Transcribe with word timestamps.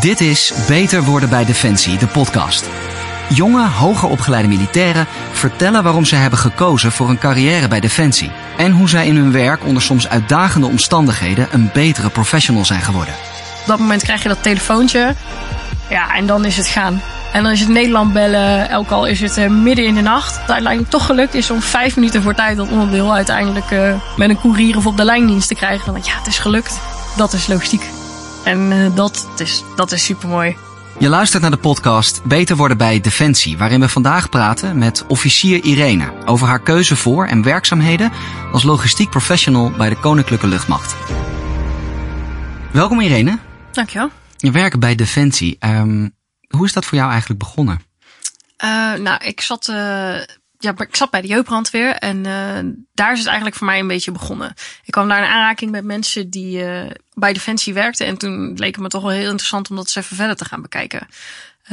Dit 0.00 0.20
is 0.20 0.52
Beter 0.68 1.02
worden 1.02 1.28
bij 1.28 1.44
Defensie, 1.44 1.98
de 1.98 2.06
podcast. 2.06 2.68
Jonge, 3.28 3.68
hoger 3.68 4.08
opgeleide 4.08 4.48
militairen 4.48 5.06
vertellen 5.32 5.82
waarom 5.82 6.04
ze 6.04 6.14
hebben 6.14 6.38
gekozen 6.38 6.92
voor 6.92 7.08
een 7.08 7.18
carrière 7.18 7.68
bij 7.68 7.80
Defensie. 7.80 8.30
En 8.56 8.72
hoe 8.72 8.88
zij 8.88 9.06
in 9.06 9.16
hun 9.16 9.32
werk 9.32 9.64
onder 9.64 9.82
soms 9.82 10.08
uitdagende 10.08 10.66
omstandigheden 10.66 11.48
een 11.50 11.70
betere 11.72 12.10
professional 12.10 12.64
zijn 12.64 12.80
geworden. 12.80 13.14
Op 13.60 13.66
dat 13.66 13.78
moment 13.78 14.02
krijg 14.02 14.22
je 14.22 14.28
dat 14.28 14.42
telefoontje. 14.42 15.14
Ja, 15.88 16.14
en 16.14 16.26
dan 16.26 16.44
is 16.44 16.56
het 16.56 16.66
gaan. 16.66 17.02
En 17.32 17.42
dan 17.42 17.52
is 17.52 17.60
het 17.60 17.68
Nederland 17.68 18.12
bellen, 18.12 18.76
ook 18.76 18.90
al 18.90 19.06
is 19.06 19.20
het 19.20 19.38
uh, 19.38 19.48
midden 19.48 19.84
in 19.84 19.94
de 19.94 20.00
nacht. 20.00 20.40
Het 20.40 20.50
uiteindelijk 20.50 20.90
toch 20.90 21.06
gelukt 21.06 21.34
is 21.34 21.50
om 21.50 21.62
vijf 21.62 21.96
minuten 21.96 22.22
voor 22.22 22.34
tijd 22.34 22.56
dat 22.56 22.68
onderdeel 22.68 23.14
uiteindelijk 23.14 23.70
uh, 23.70 23.94
met 24.16 24.28
een 24.28 24.40
koerier 24.40 24.76
of 24.76 24.86
op 24.86 24.96
de 24.96 25.04
lijndienst 25.04 25.48
te 25.48 25.54
krijgen. 25.54 25.92
Dan, 25.92 26.02
ja, 26.04 26.16
het 26.18 26.26
is 26.26 26.38
gelukt. 26.38 26.80
Dat 27.16 27.32
is 27.32 27.46
logistiek. 27.46 27.91
En 28.44 28.70
uh, 28.70 28.96
dat, 28.96 29.28
is, 29.36 29.64
dat 29.76 29.92
is 29.92 30.04
super 30.04 30.28
mooi. 30.28 30.56
Je 30.98 31.08
luistert 31.08 31.42
naar 31.42 31.50
de 31.50 31.56
podcast 31.56 32.24
Beter 32.24 32.56
worden 32.56 32.76
bij 32.76 33.00
Defensie, 33.00 33.58
waarin 33.58 33.80
we 33.80 33.88
vandaag 33.88 34.28
praten 34.28 34.78
met 34.78 35.04
officier 35.08 35.64
Irene 35.64 36.12
over 36.24 36.46
haar 36.46 36.60
keuze 36.60 36.96
voor 36.96 37.26
en 37.26 37.42
werkzaamheden 37.42 38.12
als 38.52 38.62
logistiek 38.62 39.10
professional 39.10 39.70
bij 39.70 39.88
de 39.88 39.96
Koninklijke 39.96 40.46
Luchtmacht. 40.46 40.96
Welkom 42.72 43.00
Irene. 43.00 43.38
Dankjewel. 43.72 44.10
Je 44.36 44.50
werkt 44.50 44.78
bij 44.78 44.94
Defensie. 44.94 45.56
Um, 45.60 46.14
hoe 46.48 46.66
is 46.66 46.72
dat 46.72 46.84
voor 46.84 46.98
jou 46.98 47.10
eigenlijk 47.10 47.40
begonnen? 47.40 47.80
Uh, 48.64 48.94
nou, 48.94 49.24
ik 49.24 49.40
zat, 49.40 49.68
uh, 49.68 50.16
ja, 50.62 50.74
ik 50.76 50.96
zat 50.96 51.10
bij 51.10 51.20
de 51.20 51.28
jeugdbrandweer 51.28 51.94
en 51.94 52.16
uh, 52.16 52.72
daar 52.94 53.12
is 53.12 53.18
het 53.18 53.26
eigenlijk 53.26 53.56
voor 53.56 53.66
mij 53.66 53.78
een 53.78 53.86
beetje 53.86 54.12
begonnen. 54.12 54.54
Ik 54.84 54.92
kwam 54.92 55.08
daar 55.08 55.22
in 55.22 55.30
aanraking 55.30 55.70
met 55.70 55.84
mensen 55.84 56.30
die 56.30 56.64
bij 57.14 57.32
Defensie 57.32 57.74
werkten 57.74 58.06
en 58.06 58.18
toen 58.18 58.54
leek 58.56 58.74
het 58.74 58.82
me 58.82 58.88
toch 58.88 59.02
wel 59.02 59.10
heel 59.10 59.30
interessant 59.30 59.70
om 59.70 59.76
dat 59.76 59.84
eens 59.84 59.94
even 59.94 60.16
verder 60.16 60.36
te 60.36 60.44
gaan 60.44 60.62
bekijken. 60.62 61.06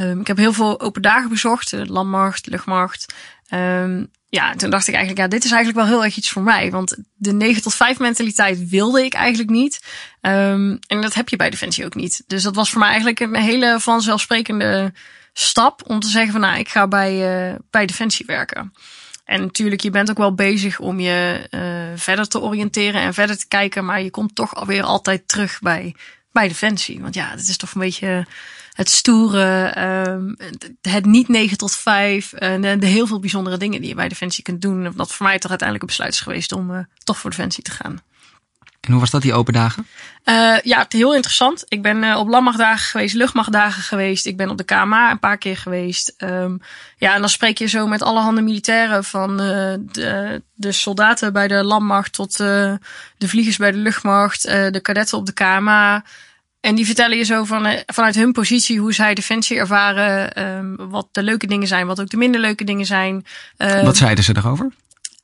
Um, 0.00 0.20
ik 0.20 0.26
heb 0.26 0.36
heel 0.36 0.52
veel 0.52 0.80
open 0.80 1.02
dagen 1.02 1.28
bezocht, 1.28 1.70
de 1.70 1.86
landmacht, 1.86 2.46
luchtmacht. 2.46 3.14
Um, 3.50 4.10
ja, 4.28 4.54
toen 4.54 4.70
dacht 4.70 4.88
ik 4.88 4.94
eigenlijk, 4.94 5.24
ja, 5.24 5.36
dit 5.36 5.44
is 5.44 5.50
eigenlijk 5.50 5.86
wel 5.86 5.96
heel 5.96 6.04
erg 6.04 6.16
iets 6.16 6.30
voor 6.30 6.42
mij. 6.42 6.70
Want 6.70 6.96
de 7.14 7.32
9 7.32 7.62
tot 7.62 7.74
5 7.74 7.98
mentaliteit 7.98 8.68
wilde 8.68 9.04
ik 9.04 9.14
eigenlijk 9.14 9.50
niet. 9.50 9.80
Um, 10.20 10.78
en 10.86 11.00
dat 11.00 11.14
heb 11.14 11.28
je 11.28 11.36
bij 11.36 11.50
Defensie 11.50 11.84
ook 11.84 11.94
niet. 11.94 12.22
Dus 12.26 12.42
dat 12.42 12.54
was 12.54 12.70
voor 12.70 12.80
mij 12.80 12.88
eigenlijk 12.88 13.20
een 13.20 13.36
hele 13.36 13.80
vanzelfsprekende 13.80 14.92
stap 15.32 15.82
om 15.86 16.00
te 16.00 16.08
zeggen 16.08 16.32
van, 16.32 16.40
nou, 16.40 16.58
ik 16.58 16.68
ga 16.68 16.88
bij, 16.88 17.48
uh, 17.50 17.54
bij 17.70 17.86
Defensie 17.86 18.26
werken. 18.26 18.72
En 19.24 19.40
natuurlijk, 19.40 19.80
je 19.80 19.90
bent 19.90 20.10
ook 20.10 20.18
wel 20.18 20.34
bezig 20.34 20.78
om 20.78 21.00
je 21.00 21.48
uh, 21.50 21.60
verder 22.00 22.28
te 22.28 22.40
oriënteren 22.40 23.00
en 23.00 23.14
verder 23.14 23.38
te 23.38 23.48
kijken. 23.48 23.84
Maar 23.84 24.02
je 24.02 24.10
komt 24.10 24.34
toch 24.34 24.54
alweer 24.54 24.82
altijd 24.82 25.28
terug 25.28 25.58
bij, 25.60 25.94
bij 26.32 26.48
Defensie. 26.48 27.00
Want 27.00 27.14
ja, 27.14 27.30
het 27.30 27.48
is 27.48 27.56
toch 27.56 27.74
een 27.74 27.80
beetje 27.80 28.26
het 28.72 28.90
stoere, 28.90 29.74
um, 30.08 30.36
het 30.80 31.04
niet 31.04 31.28
9 31.28 31.56
tot 31.56 31.76
5. 31.76 32.32
En 32.32 32.60
de, 32.80 32.86
heel 32.86 33.06
veel 33.06 33.20
bijzondere 33.20 33.56
dingen 33.56 33.80
die 33.80 33.88
je 33.88 33.94
bij 33.94 34.08
Defensie 34.08 34.44
kunt 34.44 34.62
doen. 34.62 34.92
Dat 34.96 35.12
voor 35.12 35.26
mij 35.26 35.38
toch 35.38 35.50
uiteindelijk 35.50 35.80
een 35.80 35.96
besluit 35.96 36.12
is 36.12 36.20
geweest 36.20 36.52
om 36.52 36.70
uh, 36.70 36.78
toch 37.04 37.18
voor 37.18 37.30
Defensie 37.30 37.62
te 37.62 37.70
gaan. 37.70 38.02
En 38.80 38.90
hoe 38.90 39.00
was 39.00 39.10
dat, 39.10 39.22
die 39.22 39.34
open 39.34 39.52
dagen? 39.52 39.86
Uh, 40.24 40.60
ja, 40.62 40.86
heel 40.88 41.14
interessant. 41.14 41.64
Ik 41.68 41.82
ben 41.82 42.02
uh, 42.02 42.18
op 42.18 42.28
landmachtdagen 42.28 42.90
geweest, 42.90 43.14
luchtmachtdagen 43.14 43.82
geweest. 43.82 44.26
Ik 44.26 44.36
ben 44.36 44.50
op 44.50 44.58
de 44.58 44.64
KMA 44.64 45.10
een 45.10 45.18
paar 45.18 45.38
keer 45.38 45.56
geweest. 45.56 46.14
Um, 46.18 46.60
ja, 46.96 47.14
en 47.14 47.20
dan 47.20 47.28
spreek 47.28 47.58
je 47.58 47.66
zo 47.66 47.86
met 47.86 48.02
allerhande 48.02 48.42
militairen. 48.42 49.04
Van 49.04 49.30
uh, 49.30 49.74
de, 49.78 50.42
de 50.54 50.72
soldaten 50.72 51.32
bij 51.32 51.48
de 51.48 51.64
landmacht 51.64 52.12
tot 52.12 52.36
de 52.36 52.78
vliegers 53.18 53.56
bij 53.56 53.70
de 53.70 53.78
luchtmacht. 53.78 54.42
de 54.42 54.80
kadetten 54.82 55.18
op 55.18 55.26
de 55.26 55.32
KMA. 55.32 56.04
En 56.60 56.74
die 56.74 56.86
vertellen 56.86 57.16
je 57.16 57.24
zo 57.24 57.44
van, 57.44 57.82
vanuit 57.86 58.14
hun 58.14 58.32
positie 58.32 58.78
hoe 58.78 58.94
zij 58.94 59.14
defensie 59.14 59.58
ervaren. 59.58 60.42
Um, 60.56 60.76
wat 60.76 61.08
de 61.12 61.22
leuke 61.22 61.46
dingen 61.46 61.68
zijn, 61.68 61.86
wat 61.86 62.00
ook 62.00 62.10
de 62.10 62.16
minder 62.16 62.40
leuke 62.40 62.64
dingen 62.64 62.86
zijn. 62.86 63.26
Wat 63.56 63.96
zeiden 63.96 64.24
ze 64.24 64.36
erover? 64.36 64.72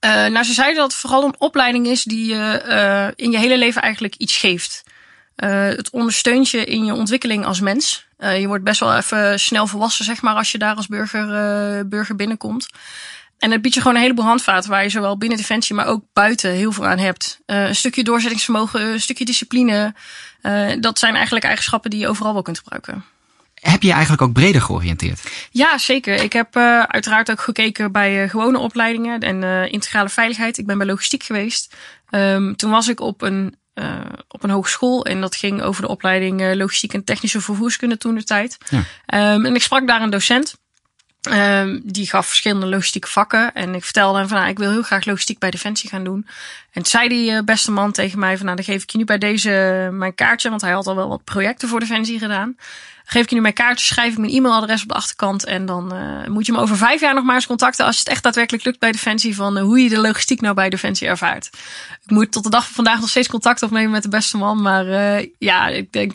Uh, 0.00 0.26
nou, 0.26 0.44
ze 0.44 0.52
zeiden 0.52 0.76
dat 0.76 0.92
het 0.92 1.00
vooral 1.00 1.24
een 1.24 1.34
opleiding 1.38 1.86
is 1.86 2.02
die 2.02 2.26
je 2.26 2.62
uh, 2.66 3.24
in 3.24 3.30
je 3.30 3.38
hele 3.38 3.58
leven 3.58 3.82
eigenlijk 3.82 4.14
iets 4.14 4.36
geeft. 4.36 4.82
het 5.36 5.90
ondersteunt 5.90 6.50
je 6.50 6.64
in 6.64 6.84
je 6.84 6.94
ontwikkeling 6.94 7.44
als 7.44 7.60
mens. 7.60 8.06
je 8.18 8.46
wordt 8.46 8.64
best 8.64 8.80
wel 8.80 8.96
even 8.96 9.40
snel 9.40 9.66
volwassen, 9.66 10.04
zeg 10.04 10.22
maar, 10.22 10.34
als 10.34 10.52
je 10.52 10.58
daar 10.58 10.74
als 10.74 10.86
burger, 10.86 11.88
burger 11.88 12.16
binnenkomt. 12.16 12.68
En 13.38 13.50
het 13.50 13.62
biedt 13.62 13.74
je 13.74 13.80
gewoon 13.80 13.96
een 13.96 14.02
heleboel 14.02 14.24
handvaten 14.24 14.70
waar 14.70 14.82
je 14.82 14.88
zowel 14.88 15.18
binnen 15.18 15.38
Defensie, 15.38 15.74
maar 15.74 15.86
ook 15.86 16.04
buiten 16.12 16.50
heel 16.50 16.72
veel 16.72 16.86
aan 16.86 16.98
hebt. 16.98 17.40
Een 17.46 17.76
stukje 17.76 18.04
doorzettingsvermogen, 18.04 18.80
een 18.80 19.00
stukje 19.00 19.24
discipline. 19.24 19.94
Dat 20.80 20.98
zijn 20.98 21.14
eigenlijk 21.14 21.44
eigenschappen 21.44 21.90
die 21.90 22.00
je 22.00 22.08
overal 22.08 22.32
wel 22.32 22.42
kunt 22.42 22.58
gebruiken. 22.58 23.04
Heb 23.60 23.80
je 23.82 23.86
je 23.86 23.92
eigenlijk 23.92 24.22
ook 24.22 24.32
breder 24.32 24.60
georiënteerd? 24.60 25.20
Ja, 25.50 25.78
zeker. 25.78 26.22
Ik 26.22 26.32
heb 26.32 26.56
uh, 26.56 26.82
uiteraard 26.82 27.30
ook 27.30 27.40
gekeken 27.40 27.92
bij 27.92 28.28
gewone 28.28 28.58
opleidingen 28.58 29.20
en 29.20 29.70
integrale 29.70 30.08
veiligheid. 30.08 30.58
Ik 30.58 30.66
ben 30.66 30.78
bij 30.78 30.86
logistiek 30.86 31.22
geweest. 31.22 31.74
Um, 32.10 32.56
toen 32.56 32.70
was 32.70 32.88
ik 32.88 33.00
op 33.00 33.22
een 33.22 33.56
op 34.28 34.42
een 34.42 34.50
hogeschool. 34.50 35.04
En 35.04 35.20
dat 35.20 35.36
ging 35.36 35.62
over 35.62 35.82
de 35.82 35.88
opleiding 35.88 36.54
logistiek 36.54 36.92
en 36.92 37.04
technische 37.04 37.40
vervoerskunde 37.40 37.98
toen 37.98 38.14
de 38.14 38.24
tijd. 38.24 38.58
Ja. 38.68 39.34
Um, 39.34 39.46
en 39.46 39.54
ik 39.54 39.62
sprak 39.62 39.86
daar 39.86 40.02
een 40.02 40.10
docent. 40.10 40.56
Um, 41.32 41.80
die 41.84 42.08
gaf 42.08 42.26
verschillende 42.26 42.66
logistieke 42.66 43.08
vakken. 43.08 43.54
En 43.54 43.74
ik 43.74 43.84
vertelde 43.84 44.18
hem 44.18 44.28
van, 44.28 44.38
nou, 44.38 44.50
ik 44.50 44.58
wil 44.58 44.70
heel 44.70 44.82
graag 44.82 45.04
logistiek 45.04 45.38
bij 45.38 45.50
Defensie 45.50 45.90
gaan 45.90 46.04
doen. 46.04 46.26
En 46.72 46.84
zei 46.84 47.08
die 47.08 47.30
uh, 47.30 47.40
beste 47.44 47.70
man 47.70 47.92
tegen 47.92 48.18
mij 48.18 48.36
van, 48.36 48.44
nou, 48.44 48.56
dan 48.56 48.64
geef 48.64 48.82
ik 48.82 48.90
je 48.90 48.98
nu 48.98 49.04
bij 49.04 49.18
deze 49.18 49.88
mijn 49.92 50.14
kaartje. 50.14 50.48
Want 50.48 50.60
hij 50.60 50.72
had 50.72 50.86
al 50.86 50.96
wel 50.96 51.08
wat 51.08 51.24
projecten 51.24 51.68
voor 51.68 51.80
Defensie 51.80 52.18
gedaan. 52.18 52.56
Geef 53.04 53.22
ik 53.22 53.28
je 53.28 53.34
nu 53.34 53.40
mijn 53.40 53.54
kaartje, 53.54 53.86
schrijf 53.86 54.12
ik 54.12 54.18
mijn 54.18 54.32
e-mailadres 54.32 54.82
op 54.82 54.88
de 54.88 54.94
achterkant. 54.94 55.44
En 55.44 55.66
dan 55.66 55.94
uh, 55.94 56.26
moet 56.26 56.46
je 56.46 56.52
me 56.52 56.58
over 56.58 56.76
vijf 56.76 57.00
jaar 57.00 57.14
nog 57.14 57.24
maar 57.24 57.34
eens 57.34 57.46
contacten 57.46 57.86
als 57.86 57.98
het 57.98 58.08
echt 58.08 58.22
daadwerkelijk 58.22 58.64
lukt 58.64 58.78
bij 58.78 58.92
Defensie. 58.92 59.34
Van 59.34 59.58
hoe 59.58 59.80
je 59.80 59.88
de 59.88 59.98
logistiek 59.98 60.40
nou 60.40 60.54
bij 60.54 60.70
Defensie 60.70 61.08
ervaart. 61.08 61.50
Ik 62.04 62.10
moet 62.10 62.32
tot 62.32 62.44
de 62.44 62.50
dag 62.50 62.64
van 62.64 62.74
vandaag 62.74 63.00
nog 63.00 63.08
steeds 63.08 63.28
contact 63.28 63.62
opnemen 63.62 63.90
met 63.90 64.02
de 64.02 64.08
beste 64.08 64.36
man. 64.36 64.62
Maar 64.62 64.84
ja, 65.38 65.68
ik 65.68 65.92
denk 65.92 66.14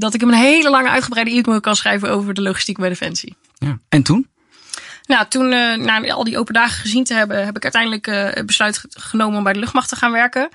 dat 0.00 0.14
ik 0.14 0.20
hem 0.20 0.28
een 0.28 0.34
hele 0.34 0.70
lange 0.70 0.88
uitgebreide 0.88 1.30
e-mail 1.30 1.60
kan 1.60 1.76
schrijven 1.76 2.10
over 2.10 2.34
de 2.34 2.42
logistiek 2.42 2.78
bij 2.78 2.88
Defensie. 2.88 3.36
Ja. 3.58 3.78
En 3.88 4.02
toen? 4.02 4.30
Nou, 5.06 5.26
toen, 5.28 5.52
uh, 5.52 5.74
na 5.74 6.00
al 6.08 6.24
die 6.24 6.38
open 6.38 6.54
dagen 6.54 6.80
gezien 6.80 7.04
te 7.04 7.14
hebben, 7.14 7.44
heb 7.44 7.56
ik 7.56 7.62
uiteindelijk 7.62 8.06
het 8.36 8.46
besluit 8.46 8.84
genomen 8.88 9.38
om 9.38 9.44
bij 9.44 9.52
de 9.52 9.58
luchtmacht 9.58 9.88
te 9.88 9.96
gaan 9.96 10.12
werken. 10.12 10.48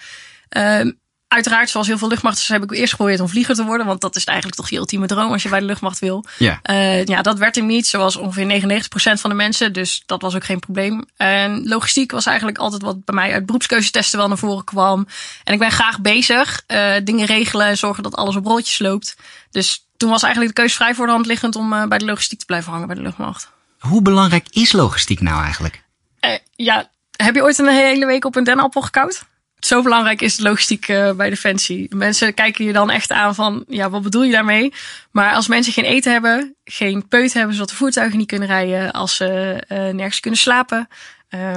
Uh, 0.49 0.91
uiteraard, 1.27 1.69
zoals 1.69 1.87
heel 1.87 1.97
veel 1.97 2.07
luchtmachters, 2.07 2.47
heb 2.47 2.63
ik 2.63 2.71
eerst 2.71 2.91
geprobeerd 2.91 3.19
om 3.19 3.29
vlieger 3.29 3.55
te 3.55 3.63
worden. 3.63 3.85
Want 3.85 4.01
dat 4.01 4.15
is 4.15 4.23
eigenlijk 4.23 4.57
toch 4.57 4.69
je 4.69 4.77
ultieme 4.77 5.07
droom 5.07 5.31
als 5.31 5.43
je 5.43 5.49
bij 5.49 5.59
de 5.59 5.65
luchtmacht 5.65 5.99
wil. 5.99 6.25
Ja. 6.37 6.59
Uh, 6.69 7.05
ja, 7.05 7.21
dat 7.21 7.37
werd 7.37 7.55
hem 7.55 7.65
niet, 7.65 7.87
zoals 7.87 8.15
ongeveer 8.15 8.61
99% 8.61 9.19
van 9.19 9.29
de 9.29 9.35
mensen. 9.35 9.73
Dus 9.73 10.03
dat 10.05 10.21
was 10.21 10.35
ook 10.35 10.43
geen 10.43 10.59
probleem. 10.59 11.05
En 11.17 11.67
logistiek 11.67 12.11
was 12.11 12.25
eigenlijk 12.25 12.57
altijd 12.57 12.81
wat 12.81 13.05
bij 13.05 13.15
mij 13.15 13.33
uit 13.33 13.45
beroepskeuzetesten 13.45 14.19
wel 14.19 14.27
naar 14.27 14.37
voren 14.37 14.63
kwam. 14.63 15.07
En 15.43 15.53
ik 15.53 15.59
ben 15.59 15.71
graag 15.71 15.99
bezig. 15.99 16.63
Uh, 16.67 16.93
dingen 17.03 17.25
regelen 17.25 17.67
en 17.67 17.77
zorgen 17.77 18.03
dat 18.03 18.15
alles 18.15 18.35
op 18.35 18.45
rolletjes 18.45 18.79
loopt. 18.79 19.15
Dus 19.51 19.85
toen 19.97 20.09
was 20.09 20.23
eigenlijk 20.23 20.55
de 20.55 20.61
keuze 20.61 20.75
vrij 20.75 20.95
voor 20.95 21.05
de 21.05 21.11
hand 21.11 21.25
liggend 21.25 21.55
om 21.55 21.73
uh, 21.73 21.85
bij 21.85 21.97
de 21.97 22.05
logistiek 22.05 22.39
te 22.39 22.45
blijven 22.45 22.71
hangen 22.71 22.87
bij 22.87 22.95
de 22.95 23.01
luchtmacht. 23.01 23.55
Hoe 23.79 24.01
belangrijk 24.01 24.47
is 24.49 24.71
logistiek 24.71 25.21
nou 25.21 25.43
eigenlijk? 25.43 25.83
Uh, 26.25 26.31
ja, 26.55 26.91
heb 27.15 27.35
je 27.35 27.43
ooit 27.43 27.57
een 27.57 27.67
hele 27.67 28.05
week 28.05 28.25
op 28.25 28.35
een 28.35 28.43
dennenappel 28.43 28.81
gekoud? 28.81 29.25
Zo 29.59 29.81
belangrijk 29.81 30.21
is 30.21 30.39
logistiek 30.39 30.87
uh, 30.87 31.11
bij 31.11 31.29
Defensie. 31.29 31.95
Mensen 31.95 32.33
kijken 32.33 32.65
je 32.65 32.73
dan 32.73 32.89
echt 32.89 33.11
aan 33.11 33.35
van, 33.35 33.63
ja, 33.67 33.89
wat 33.89 34.01
bedoel 34.01 34.23
je 34.23 34.31
daarmee? 34.31 34.73
Maar 35.11 35.33
als 35.33 35.47
mensen 35.47 35.73
geen 35.73 35.85
eten 35.85 36.11
hebben, 36.11 36.55
geen 36.63 37.07
peut 37.07 37.33
hebben, 37.33 37.53
zodat 37.53 37.69
de 37.69 37.75
voertuigen 37.75 38.17
niet 38.17 38.27
kunnen 38.27 38.47
rijden, 38.47 38.91
als 38.91 39.15
ze 39.15 39.63
uh, 39.69 39.77
nergens 39.77 40.19
kunnen 40.19 40.39
slapen, 40.39 40.87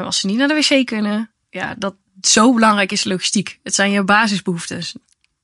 als 0.02 0.20
ze 0.20 0.26
niet 0.26 0.36
naar 0.36 0.48
de 0.48 0.54
wc 0.54 0.86
kunnen, 0.86 1.30
ja, 1.50 1.74
dat 1.78 1.94
zo 2.20 2.54
belangrijk 2.54 2.92
is 2.92 3.04
logistiek. 3.04 3.58
Het 3.62 3.74
zijn 3.74 3.90
je 3.90 4.04
basisbehoeftes. 4.04 4.94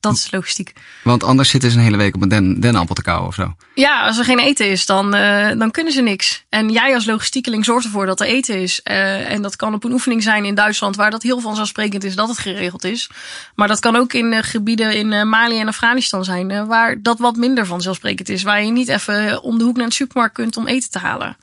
Dat 0.08 0.24
is 0.24 0.30
logistiek. 0.30 0.72
Want 1.02 1.24
anders 1.24 1.50
zitten 1.50 1.70
ze 1.70 1.76
een 1.76 1.82
hele 1.82 1.96
week 1.96 2.14
op 2.14 2.22
een 2.22 2.28
den, 2.28 2.60
dennenappel 2.60 2.94
te 2.94 3.02
kauwen 3.02 3.26
of 3.26 3.34
zo. 3.34 3.56
Ja, 3.74 4.06
als 4.06 4.18
er 4.18 4.24
geen 4.24 4.38
eten 4.38 4.70
is, 4.70 4.86
dan, 4.86 5.16
uh, 5.16 5.58
dan 5.58 5.70
kunnen 5.70 5.92
ze 5.92 6.00
niks. 6.00 6.44
En 6.48 6.70
jij 6.70 6.94
als 6.94 7.04
logistiekeling 7.04 7.64
zorgt 7.64 7.84
ervoor 7.84 8.06
dat 8.06 8.20
er 8.20 8.26
eten 8.26 8.62
is. 8.62 8.80
Uh, 8.84 9.30
en 9.30 9.42
dat 9.42 9.56
kan 9.56 9.74
op 9.74 9.84
een 9.84 9.92
oefening 9.92 10.22
zijn 10.22 10.44
in 10.44 10.54
Duitsland, 10.54 10.96
waar 10.96 11.10
dat 11.10 11.22
heel 11.22 11.40
vanzelfsprekend 11.40 12.04
is 12.04 12.14
dat 12.14 12.28
het 12.28 12.38
geregeld 12.38 12.84
is. 12.84 13.10
Maar 13.54 13.68
dat 13.68 13.80
kan 13.80 13.96
ook 13.96 14.12
in 14.12 14.32
uh, 14.32 14.38
gebieden 14.42 14.94
in 14.96 15.28
Mali 15.28 15.60
en 15.60 15.68
Afghanistan 15.68 16.24
zijn, 16.24 16.66
waar 16.66 17.02
dat 17.02 17.18
wat 17.18 17.36
minder 17.36 17.66
vanzelfsprekend 17.66 18.28
is. 18.28 18.42
Waar 18.42 18.64
je 18.64 18.70
niet 18.70 18.88
even 18.88 19.42
om 19.42 19.58
de 19.58 19.64
hoek 19.64 19.76
naar 19.76 19.88
de 19.88 19.94
supermarkt 19.94 20.34
kunt 20.34 20.56
om 20.56 20.66
eten 20.66 20.90
te 20.90 20.98
halen. 20.98 21.36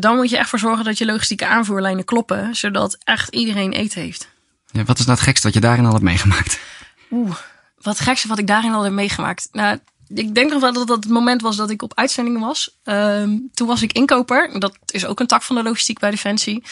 Dan 0.00 0.16
moet 0.16 0.30
je 0.30 0.38
echt 0.38 0.48
voor 0.48 0.58
zorgen 0.58 0.84
dat 0.84 0.98
je 0.98 1.06
logistieke 1.06 1.46
aanvoerlijnen 1.46 2.04
kloppen, 2.04 2.56
zodat 2.56 2.98
echt 3.04 3.34
iedereen 3.34 3.72
eten 3.72 4.00
heeft. 4.00 4.28
Ja, 4.70 4.84
wat 4.84 4.98
is 4.98 5.04
nou 5.04 5.16
het 5.16 5.26
gekste 5.26 5.46
wat 5.46 5.54
je 5.54 5.60
daarin 5.60 5.84
al 5.84 5.92
hebt 5.92 6.04
meegemaakt? 6.04 6.58
Oeh, 7.10 7.36
wat 7.80 8.00
gekste 8.00 8.28
wat 8.28 8.38
ik 8.38 8.46
daarin 8.46 8.72
al 8.72 8.82
heb 8.82 8.92
meegemaakt. 8.92 9.48
Nou, 9.52 9.78
ik 10.08 10.34
denk 10.34 10.50
nog 10.50 10.60
wel 10.60 10.72
dat 10.72 10.86
dat 10.86 11.04
het 11.04 11.12
moment 11.12 11.42
was 11.42 11.56
dat 11.56 11.70
ik 11.70 11.82
op 11.82 11.94
uitzending 11.94 12.40
was. 12.40 12.78
Um, 12.84 13.50
toen 13.54 13.66
was 13.66 13.82
ik 13.82 13.92
inkoper. 13.92 14.60
Dat 14.60 14.76
is 14.86 15.06
ook 15.06 15.20
een 15.20 15.26
tak 15.26 15.42
van 15.42 15.56
de 15.56 15.62
logistiek 15.62 15.98
bij 15.98 16.10
Defensie. 16.10 16.62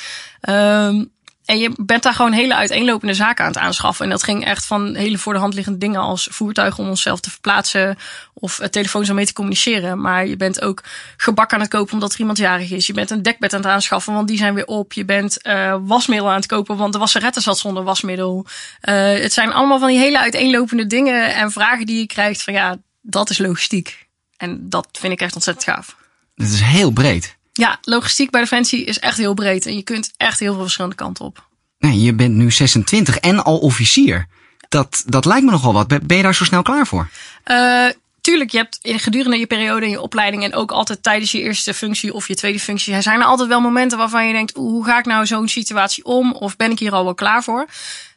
Um, 0.49 1.13
en 1.45 1.59
je 1.59 1.73
bent 1.77 2.03
daar 2.03 2.15
gewoon 2.15 2.33
hele 2.33 2.55
uiteenlopende 2.55 3.15
zaken 3.15 3.45
aan 3.45 3.51
het 3.51 3.61
aanschaffen. 3.61 4.05
En 4.05 4.11
dat 4.11 4.23
ging 4.23 4.45
echt 4.45 4.67
van 4.67 4.95
hele 4.95 5.19
voor 5.19 5.33
de 5.33 5.39
hand 5.39 5.55
liggende 5.55 5.79
dingen 5.79 6.01
als 6.01 6.29
voertuigen 6.31 6.85
om 6.85 6.89
onszelf 6.89 7.21
te 7.21 7.31
verplaatsen 7.31 7.97
of 8.35 8.61
telefoons 8.71 9.09
om 9.09 9.15
mee 9.15 9.27
te 9.27 9.33
communiceren. 9.33 10.01
Maar 10.01 10.27
je 10.27 10.37
bent 10.37 10.63
ook 10.63 10.83
gebak 11.17 11.53
aan 11.53 11.61
het 11.61 11.69
kopen 11.69 11.93
omdat 11.93 12.13
er 12.13 12.19
iemand 12.19 12.39
jarig 12.39 12.71
is. 12.71 12.87
Je 12.87 12.93
bent 12.93 13.11
een 13.11 13.23
dekbed 13.23 13.53
aan 13.53 13.61
het 13.61 13.71
aanschaffen, 13.71 14.15
want 14.15 14.29
die 14.29 14.37
zijn 14.37 14.55
weer 14.55 14.67
op. 14.67 14.93
Je 14.93 15.05
bent 15.05 15.39
uh, 15.43 15.77
wasmiddel 15.81 16.29
aan 16.29 16.37
het 16.37 16.47
kopen, 16.47 16.77
want 16.77 16.93
de 16.93 16.99
wasseretten 16.99 17.43
zat 17.43 17.59
zonder 17.59 17.85
wasmiddel. 17.85 18.47
Uh, 18.83 18.95
het 19.21 19.33
zijn 19.33 19.53
allemaal 19.53 19.79
van 19.79 19.89
die 19.89 19.99
hele 19.99 20.19
uiteenlopende 20.19 20.87
dingen 20.87 21.35
en 21.35 21.51
vragen 21.51 21.87
die 21.87 21.99
je 21.99 22.07
krijgt 22.07 22.43
van 22.43 22.53
ja, 22.53 22.77
dat 23.03 23.31
is 23.31 23.39
logistiek. 23.39 24.07
En 24.37 24.69
dat 24.69 24.89
vind 24.93 25.13
ik 25.13 25.21
echt 25.21 25.35
ontzettend 25.35 25.67
gaaf. 25.67 25.97
Het 26.35 26.53
is 26.53 26.61
heel 26.61 26.91
breed. 26.91 27.37
Ja, 27.59 27.79
logistiek 27.83 28.31
bij 28.31 28.41
Defensie 28.41 28.85
is 28.85 28.99
echt 28.99 29.17
heel 29.17 29.35
breed. 29.35 29.67
En 29.67 29.77
je 29.77 29.83
kunt 29.83 30.13
echt 30.17 30.39
heel 30.39 30.53
veel 30.53 30.63
verschillende 30.63 30.97
kanten 30.97 31.25
op. 31.25 31.47
Nee, 31.79 32.01
je 32.01 32.15
bent 32.15 32.35
nu 32.35 32.51
26 32.51 33.17
en 33.17 33.45
al 33.45 33.59
officier. 33.59 34.27
Dat, 34.69 35.03
dat 35.07 35.25
lijkt 35.25 35.45
me 35.45 35.51
nogal 35.51 35.73
wat. 35.73 35.89
Ben 35.89 36.17
je 36.17 36.23
daar 36.23 36.35
zo 36.35 36.45
snel 36.45 36.63
klaar 36.63 36.87
voor? 36.87 37.09
Uh, 37.47 37.89
tuurlijk, 38.21 38.51
je 38.51 38.59
hebt 38.59 38.79
in 38.83 38.99
gedurende 38.99 39.39
je 39.39 39.47
periode 39.47 39.85
in 39.85 39.91
je 39.91 40.01
opleiding 40.01 40.43
en 40.45 40.55
ook 40.55 40.71
altijd 40.71 41.03
tijdens 41.03 41.33
je 41.33 41.41
eerste 41.41 41.75
functie 41.75 42.15
of 42.15 42.29
je 42.29 42.35
tweede 42.35 42.61
functie, 42.61 43.01
zijn 43.01 43.21
er 43.21 43.27
altijd 43.27 43.49
wel 43.49 43.61
momenten 43.61 43.99
waarvan 43.99 44.27
je 44.27 44.33
denkt, 44.33 44.55
hoe 44.55 44.85
ga 44.85 44.99
ik 44.99 45.05
nou 45.05 45.27
zo'n 45.27 45.49
situatie 45.49 46.05
om? 46.05 46.33
Of 46.33 46.57
ben 46.57 46.71
ik 46.71 46.79
hier 46.79 46.93
al 46.93 47.05
wel 47.05 47.15
klaar 47.15 47.43
voor? 47.43 47.67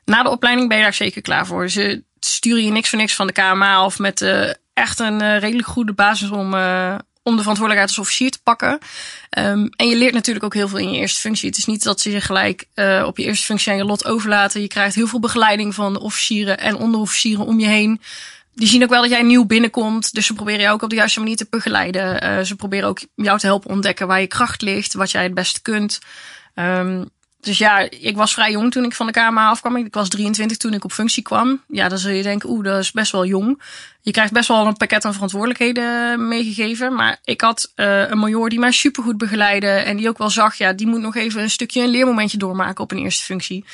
Na 0.05 0.23
de 0.23 0.29
opleiding 0.29 0.67
ben 0.67 0.77
je 0.77 0.83
daar 0.83 0.93
zeker 0.93 1.21
klaar 1.21 1.45
voor. 1.45 1.69
Ze 1.69 2.03
sturen 2.19 2.63
je 2.63 2.71
niks 2.71 2.89
voor 2.89 2.99
niks 2.99 3.15
van 3.15 3.27
de 3.27 3.33
KMA 3.33 3.85
of 3.85 3.99
met 3.99 4.21
uh, 4.21 4.49
echt 4.73 4.99
een 4.99 5.21
uh, 5.21 5.39
redelijk 5.39 5.67
goede 5.67 5.93
basis 5.93 6.29
om, 6.29 6.53
om 7.27 7.35
de 7.35 7.41
verantwoordelijkheid 7.41 7.97
als 7.97 8.07
officier 8.07 8.31
te 8.31 8.39
pakken. 8.43 8.79
Um, 9.37 9.69
en 9.75 9.87
je 9.87 9.95
leert 9.95 10.13
natuurlijk 10.13 10.45
ook 10.45 10.53
heel 10.53 10.67
veel 10.67 10.77
in 10.77 10.91
je 10.91 10.99
eerste 10.99 11.19
functie. 11.19 11.49
Het 11.49 11.57
is 11.57 11.65
niet 11.65 11.83
dat 11.83 11.99
ze 11.99 12.11
je 12.11 12.21
gelijk 12.21 12.65
uh, 12.75 13.03
op 13.05 13.17
je 13.17 13.23
eerste 13.23 13.45
functie 13.45 13.71
aan 13.71 13.77
je 13.77 13.85
lot 13.85 14.05
overlaten. 14.05 14.61
Je 14.61 14.67
krijgt 14.67 14.95
heel 14.95 15.07
veel 15.07 15.19
begeleiding 15.19 15.75
van 15.75 15.99
officieren 15.99 16.59
en 16.59 16.77
onderofficieren 16.77 17.45
om 17.45 17.59
je 17.59 17.67
heen. 17.67 18.01
Die 18.53 18.67
zien 18.67 18.83
ook 18.83 18.89
wel 18.89 19.01
dat 19.01 19.09
jij 19.09 19.21
nieuw 19.21 19.45
binnenkomt. 19.45 20.13
Dus 20.13 20.25
ze 20.25 20.33
proberen 20.33 20.61
jou 20.61 20.73
ook 20.73 20.81
op 20.81 20.89
de 20.89 20.95
juiste 20.95 21.19
manier 21.19 21.35
te 21.35 21.47
begeleiden. 21.49 22.23
Uh, 22.23 22.43
ze 22.43 22.55
proberen 22.55 22.89
ook 22.89 22.99
jou 23.15 23.39
te 23.39 23.45
helpen 23.45 23.69
ontdekken 23.69 24.07
waar 24.07 24.21
je 24.21 24.27
kracht 24.27 24.61
ligt, 24.61 24.93
wat 24.93 25.11
jij 25.11 25.23
het 25.23 25.33
beste 25.33 25.61
kunt. 25.61 25.99
Um, 26.55 27.09
dus 27.47 27.57
ja, 27.57 27.87
ik 27.89 28.15
was 28.15 28.33
vrij 28.33 28.51
jong 28.51 28.71
toen 28.71 28.83
ik 28.83 28.93
van 28.93 29.05
de 29.05 29.11
KMA 29.11 29.49
afkwam. 29.49 29.75
Ik 29.75 29.93
was 29.93 30.09
23 30.09 30.57
toen 30.57 30.73
ik 30.73 30.83
op 30.83 30.91
functie 30.91 31.23
kwam. 31.23 31.61
Ja, 31.67 31.87
dan 31.89 31.97
zul 31.97 32.11
je 32.11 32.23
denken, 32.23 32.49
oeh, 32.49 32.63
dat 32.63 32.79
is 32.79 32.91
best 32.91 33.11
wel 33.11 33.25
jong. 33.25 33.61
Je 34.01 34.11
krijgt 34.11 34.31
best 34.31 34.47
wel 34.47 34.65
een 34.65 34.77
pakket 34.77 35.05
aan 35.05 35.13
verantwoordelijkheden 35.13 36.27
meegegeven. 36.27 36.93
Maar 36.93 37.17
ik 37.23 37.41
had 37.41 37.71
uh, 37.75 38.09
een 38.09 38.17
major 38.17 38.49
die 38.49 38.59
mij 38.59 38.71
supergoed 38.71 39.17
begeleidde. 39.17 39.67
En 39.67 39.97
die 39.97 40.09
ook 40.09 40.17
wel 40.17 40.29
zag, 40.29 40.55
ja, 40.55 40.73
die 40.73 40.87
moet 40.87 41.01
nog 41.01 41.15
even 41.15 41.41
een 41.41 41.49
stukje 41.49 41.81
een 41.81 41.89
leermomentje 41.89 42.37
doormaken 42.37 42.83
op 42.83 42.91
een 42.91 42.97
eerste 42.97 43.23
functie. 43.23 43.65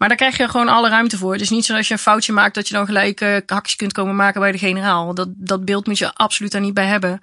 Maar 0.00 0.08
daar 0.08 0.18
krijg 0.18 0.36
je 0.36 0.48
gewoon 0.48 0.68
alle 0.68 0.88
ruimte 0.88 1.18
voor. 1.18 1.32
Het 1.32 1.40
is 1.40 1.50
niet 1.50 1.64
zo 1.64 1.76
als 1.76 1.88
je 1.88 1.94
een 1.94 2.00
foutje 2.00 2.32
maakt 2.32 2.54
dat 2.54 2.68
je 2.68 2.74
dan 2.74 2.86
gelijk 2.86 3.20
uh, 3.20 3.36
hakjes 3.46 3.76
kunt 3.76 3.92
komen 3.92 4.16
maken 4.16 4.40
bij 4.40 4.52
de 4.52 4.58
generaal. 4.58 5.14
Dat, 5.14 5.28
dat 5.30 5.64
beeld 5.64 5.86
moet 5.86 5.98
je 5.98 6.14
absoluut 6.14 6.52
daar 6.52 6.60
niet 6.60 6.74
bij 6.74 6.86
hebben. 6.86 7.20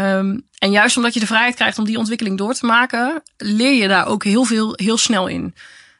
Um, 0.00 0.42
en 0.58 0.70
juist 0.70 0.96
omdat 0.96 1.14
je 1.14 1.20
de 1.20 1.26
vrijheid 1.26 1.54
krijgt 1.54 1.78
om 1.78 1.84
die 1.84 1.98
ontwikkeling 1.98 2.38
door 2.38 2.54
te 2.54 2.66
maken, 2.66 3.22
leer 3.36 3.74
je 3.74 3.88
daar 3.88 4.06
ook 4.06 4.24
heel 4.24 4.44
veel, 4.44 4.72
heel 4.76 4.98
snel 4.98 5.26
in. 5.26 5.54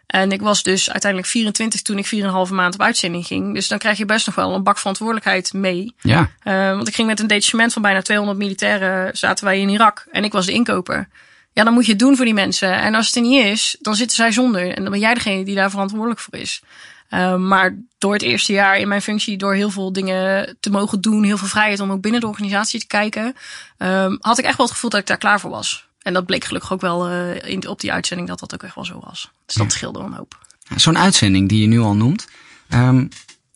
En 0.06 0.32
ik 0.32 0.40
was 0.40 0.62
dus 0.62 0.90
uiteindelijk 0.90 1.30
24 1.30 1.82
toen 1.82 1.98
ik 1.98 2.06
4,5 2.48 2.52
maand 2.52 2.74
op 2.74 2.82
uitzending 2.82 3.26
ging. 3.26 3.54
Dus 3.54 3.68
dan 3.68 3.78
krijg 3.78 3.98
je 3.98 4.04
best 4.04 4.26
nog 4.26 4.34
wel 4.34 4.54
een 4.54 4.62
bak 4.62 4.78
verantwoordelijkheid 4.78 5.52
mee. 5.52 5.94
Ja. 6.00 6.30
Uh, 6.44 6.76
want 6.76 6.88
ik 6.88 6.94
ging 6.94 7.08
met 7.08 7.20
een 7.20 7.26
detachement 7.26 7.72
van 7.72 7.82
bijna 7.82 8.02
200 8.02 8.38
militairen, 8.38 9.16
zaten 9.16 9.44
wij 9.44 9.60
in 9.60 9.68
Irak. 9.68 10.06
En 10.10 10.24
ik 10.24 10.32
was 10.32 10.46
de 10.46 10.52
inkoper. 10.52 11.08
Ja, 11.52 11.64
dan 11.64 11.72
moet 11.72 11.84
je 11.84 11.90
het 11.90 12.00
doen 12.00 12.16
voor 12.16 12.24
die 12.24 12.34
mensen. 12.34 12.74
En 12.74 12.94
als 12.94 13.06
het 13.06 13.14
er 13.14 13.22
niet 13.22 13.44
is, 13.44 13.76
dan 13.80 13.94
zitten 13.94 14.16
zij 14.16 14.32
zonder. 14.32 14.74
En 14.74 14.82
dan 14.82 14.90
ben 14.90 15.00
jij 15.00 15.14
degene 15.14 15.44
die 15.44 15.54
daar 15.54 15.70
verantwoordelijk 15.70 16.20
voor 16.20 16.38
is. 16.38 16.62
Uh, 17.10 17.36
maar 17.36 17.78
door 17.98 18.12
het 18.12 18.22
eerste 18.22 18.52
jaar 18.52 18.78
in 18.78 18.88
mijn 18.88 19.02
functie, 19.02 19.36
door 19.36 19.54
heel 19.54 19.70
veel 19.70 19.92
dingen 19.92 20.56
te 20.60 20.70
mogen 20.70 21.00
doen, 21.00 21.24
heel 21.24 21.38
veel 21.38 21.48
vrijheid 21.48 21.80
om 21.80 21.92
ook 21.92 22.00
binnen 22.00 22.20
de 22.20 22.26
organisatie 22.26 22.80
te 22.80 22.86
kijken, 22.86 23.34
uh, 23.78 24.14
had 24.18 24.38
ik 24.38 24.44
echt 24.44 24.56
wel 24.56 24.66
het 24.66 24.74
gevoel 24.74 24.90
dat 24.90 25.00
ik 25.00 25.06
daar 25.06 25.18
klaar 25.18 25.40
voor 25.40 25.50
was. 25.50 25.86
En 26.02 26.12
dat 26.12 26.26
bleek 26.26 26.44
gelukkig 26.44 26.72
ook 26.72 26.80
wel 26.80 27.10
uh, 27.10 27.44
in, 27.44 27.68
op 27.68 27.80
die 27.80 27.92
uitzending 27.92 28.28
dat 28.28 28.38
dat 28.38 28.54
ook 28.54 28.62
echt 28.62 28.74
wel 28.74 28.84
zo 28.84 29.00
was. 29.04 29.30
Dus 29.46 29.54
dat 29.54 29.72
scheelde 29.72 29.98
een 29.98 30.12
hoop. 30.12 30.38
Zo'n 30.76 30.98
uitzending 30.98 31.48
die 31.48 31.60
je 31.60 31.66
nu 31.66 31.80
al 31.80 31.94
noemt, 31.94 32.28
um, 32.74 33.08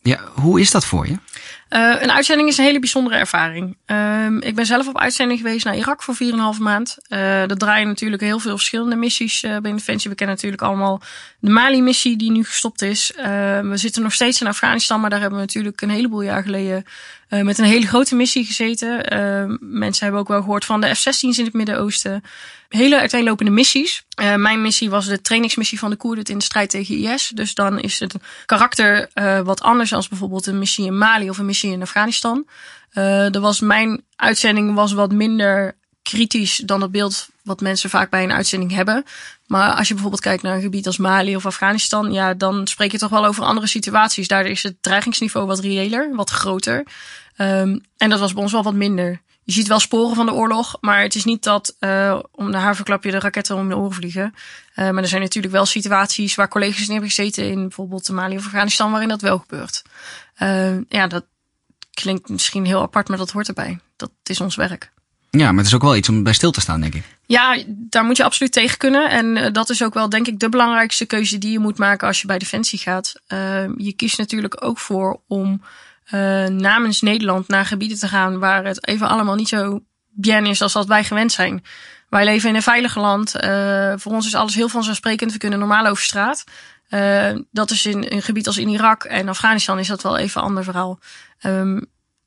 ja, 0.03 0.21
hoe 0.35 0.61
is 0.61 0.71
dat 0.71 0.85
voor 0.85 1.07
je? 1.07 1.19
Uh, 1.77 2.03
een 2.03 2.13
uitzending 2.13 2.49
is 2.49 2.59
een 2.59 2.65
hele 2.65 2.79
bijzondere 2.79 3.17
ervaring. 3.17 3.77
Um, 3.87 4.43
ik 4.43 4.55
ben 4.55 4.67
zelf 4.67 4.89
op 4.89 4.99
uitzending 4.99 5.41
geweest 5.41 5.65
naar 5.65 5.77
Irak 5.77 6.03
voor 6.03 6.15
4,5 6.55 6.61
maand. 6.61 6.97
Uh, 7.09 7.47
dat 7.47 7.59
draaien 7.59 7.87
natuurlijk 7.87 8.23
heel 8.23 8.39
veel 8.39 8.57
verschillende 8.57 8.97
missies 8.97 9.43
uh, 9.43 9.59
bij 9.59 9.73
Defensie. 9.73 10.11
We 10.11 10.17
kennen 10.17 10.37
natuurlijk 10.37 10.63
allemaal 10.63 11.01
de 11.39 11.51
Mali-missie 11.51 12.17
die 12.17 12.31
nu 12.31 12.45
gestopt 12.45 12.83
is. 12.83 13.13
we 13.63 13.73
zitten 13.75 14.03
nog 14.03 14.13
steeds 14.13 14.41
in 14.41 14.47
Afghanistan, 14.47 15.01
maar 15.01 15.11
daar 15.11 15.21
hebben 15.21 15.39
we 15.39 15.45
natuurlijk 15.45 15.81
een 15.81 15.91
heleboel 15.91 16.23
jaar 16.23 16.43
geleden 16.43 16.85
met 17.29 17.59
een 17.59 17.65
hele 17.65 17.87
grote 17.87 18.15
missie 18.15 18.45
gezeten. 18.45 19.59
mensen 19.61 20.03
hebben 20.03 20.21
ook 20.21 20.29
wel 20.29 20.41
gehoord 20.41 20.65
van 20.65 20.81
de 20.81 20.95
F-16's 20.95 21.39
in 21.39 21.45
het 21.45 21.53
Midden-Oosten. 21.53 22.23
Hele 22.69 22.99
uiteenlopende 22.99 23.51
missies. 23.51 24.05
mijn 24.37 24.63
missie 24.63 24.91
was 24.91 25.07
de 25.07 25.21
trainingsmissie 25.21 25.79
van 25.79 25.91
de 25.91 25.97
Koerden 25.97 26.25
in 26.25 26.39
de 26.39 26.45
strijd 26.45 26.71
tegen 26.71 26.97
IS. 26.97 27.31
Dus 27.35 27.55
dan 27.55 27.81
is 27.81 28.01
het 28.01 28.15
karakter 28.47 29.11
wat 29.45 29.63
anders 29.63 29.91
dan 29.91 30.05
bijvoorbeeld 30.09 30.47
een 30.47 30.59
missie 30.59 30.87
in 30.87 30.99
Mali 30.99 31.31
of 31.31 31.39
een 31.39 31.47
missie 31.47 31.66
in 31.73 31.83
Afghanistan. 31.83 32.47
Uh, 32.93 33.35
er 33.35 33.41
was 33.41 33.61
mijn 33.61 34.05
uitzending 34.17 34.75
was 34.75 34.93
wat 34.93 35.13
minder 35.13 35.77
kritisch 36.03 36.57
dan 36.57 36.83
het 36.83 36.91
beeld 36.91 37.29
wat 37.43 37.61
mensen 37.61 37.91
vaak 37.91 38.11
bij 38.11 38.23
een 38.23 38.33
uitzending 38.33 38.73
hebben. 38.73 39.05
Maar 39.47 39.73
als 39.73 39.89
je 39.89 39.93
bijvoorbeeld 39.95 40.23
kijkt 40.23 40.43
naar 40.43 40.55
een 40.55 40.63
gebied 40.63 40.87
als 40.87 40.97
Mali 40.97 41.37
of 41.37 41.47
Afghanistan, 41.47 42.13
ja, 42.13 42.35
dan 42.35 42.67
spreek 42.67 42.93
je 42.93 42.99
toch 42.99 43.11
wel 43.11 43.27
over 43.27 43.45
andere 43.45 43.67
situaties. 43.67 44.29
Daar 44.29 44.47
is 44.47 44.63
het 44.63 44.83
dreigingsniveau 44.83 45.47
wat 45.47 45.61
reëler, 45.61 46.15
wat 46.15 46.31
groter. 46.31 46.87
Um, 47.39 47.81
en 47.97 48.11
dat 48.11 48.21
was 48.21 48.33
bij 48.33 48.43
ons 48.43 48.53
wel 48.53 48.63
wat 48.63 48.75
minder. 48.75 49.21
Je 49.43 49.53
ziet 49.53 49.67
wel 49.67 49.81
sporen 49.81 50.17
van 50.17 50.27
de 50.27 50.33
oorlog, 50.33 50.77
maar 50.81 51.03
het 51.03 51.15
is 51.15 51.25
niet 51.25 51.43
dat 51.43 51.77
uh, 51.81 52.19
om 52.31 52.51
de 52.51 52.57
haverklapje 52.57 53.11
de 53.11 53.19
raketten 53.19 53.57
om 53.57 53.69
de 53.69 53.77
oren 53.77 53.93
vliegen. 53.93 54.35
Uh, 54.75 54.91
maar 54.91 55.03
er 55.03 55.09
zijn 55.09 55.23
natuurlijk 55.23 55.55
wel 55.55 55.67
situaties 55.67 56.35
waar 56.35 56.49
collega's 56.49 56.87
in 56.87 56.91
hebben 56.91 57.09
gezeten 57.09 57.49
in 57.49 57.61
bijvoorbeeld 57.61 58.09
Mali 58.09 58.37
of 58.37 58.45
Afghanistan 58.45 58.91
waarin 58.91 59.09
dat 59.09 59.21
wel 59.21 59.39
gebeurt. 59.39 59.83
Uh, 60.39 60.81
ja, 60.89 61.07
dat, 61.07 61.25
klinkt 62.03 62.29
misschien 62.29 62.65
heel 62.65 62.83
apart, 62.83 63.09
maar 63.09 63.19
dat 63.19 63.31
hoort 63.31 63.49
erbij. 63.49 63.79
Dat 63.97 64.11
is 64.23 64.41
ons 64.41 64.57
werk. 64.57 64.91
Ja, 65.31 65.49
maar 65.49 65.57
het 65.57 65.67
is 65.67 65.75
ook 65.75 65.83
wel 65.83 65.97
iets 65.97 66.09
om 66.09 66.23
bij 66.23 66.33
stil 66.33 66.51
te 66.51 66.61
staan, 66.61 66.81
denk 66.81 66.95
ik. 66.95 67.03
Ja, 67.27 67.63
daar 67.69 68.05
moet 68.05 68.17
je 68.17 68.25
absoluut 68.25 68.53
tegen 68.53 68.79
kunnen. 68.79 69.11
En 69.11 69.37
uh, 69.37 69.47
dat 69.53 69.71
is 69.71 69.83
ook 69.83 69.95
wel, 69.95 70.09
denk 70.09 70.27
ik, 70.27 70.39
de 70.39 70.49
belangrijkste 70.49 71.07
keuze 71.07 71.39
die 71.39 71.51
je 71.51 71.59
moet 71.59 71.79
maken 71.79 72.07
als 72.07 72.21
je 72.21 72.27
bij 72.27 72.39
Defensie 72.39 72.79
gaat. 72.79 73.15
Uh, 73.29 73.39
je 73.77 73.93
kiest 73.93 74.19
natuurlijk 74.19 74.65
ook 74.65 74.79
voor 74.79 75.21
om 75.27 75.63
uh, 76.11 76.47
namens 76.47 77.01
Nederland 77.01 77.49
naar 77.49 77.67
gebieden 77.67 77.99
te 77.99 78.09
gaan 78.09 78.39
waar 78.39 78.65
het 78.65 78.87
even 78.87 79.09
allemaal 79.09 79.35
niet 79.35 79.49
zo 79.49 79.81
bien 80.11 80.47
is 80.47 80.63
als 80.63 80.73
dat 80.73 80.87
wij 80.87 81.05
gewend 81.05 81.33
zijn. 81.33 81.65
Wij 82.09 82.25
leven 82.25 82.49
in 82.49 82.55
een 82.55 82.63
veilig 82.63 82.97
land. 82.97 83.31
voor 83.97 84.13
ons 84.13 84.27
is 84.27 84.35
alles 84.35 84.55
heel 84.55 84.69
vanzelfsprekend. 84.69 85.33
We 85.33 85.39
kunnen 85.39 85.59
normaal 85.59 85.87
over 85.87 86.03
straat. 86.03 86.45
Uh, 86.91 87.31
dat 87.51 87.71
is 87.71 87.87
in 87.87 88.07
een 88.09 88.23
gebied 88.23 88.47
als 88.47 88.59
in 88.59 88.69
Irak 88.69 89.05
en 89.05 89.29
Afghanistan 89.29 89.79
is 89.79 89.89
dat 89.89 90.03
wel 90.03 90.17
even 90.17 90.43
ander 90.43 90.65
verhaal. 90.65 90.99
Um, 91.43 91.87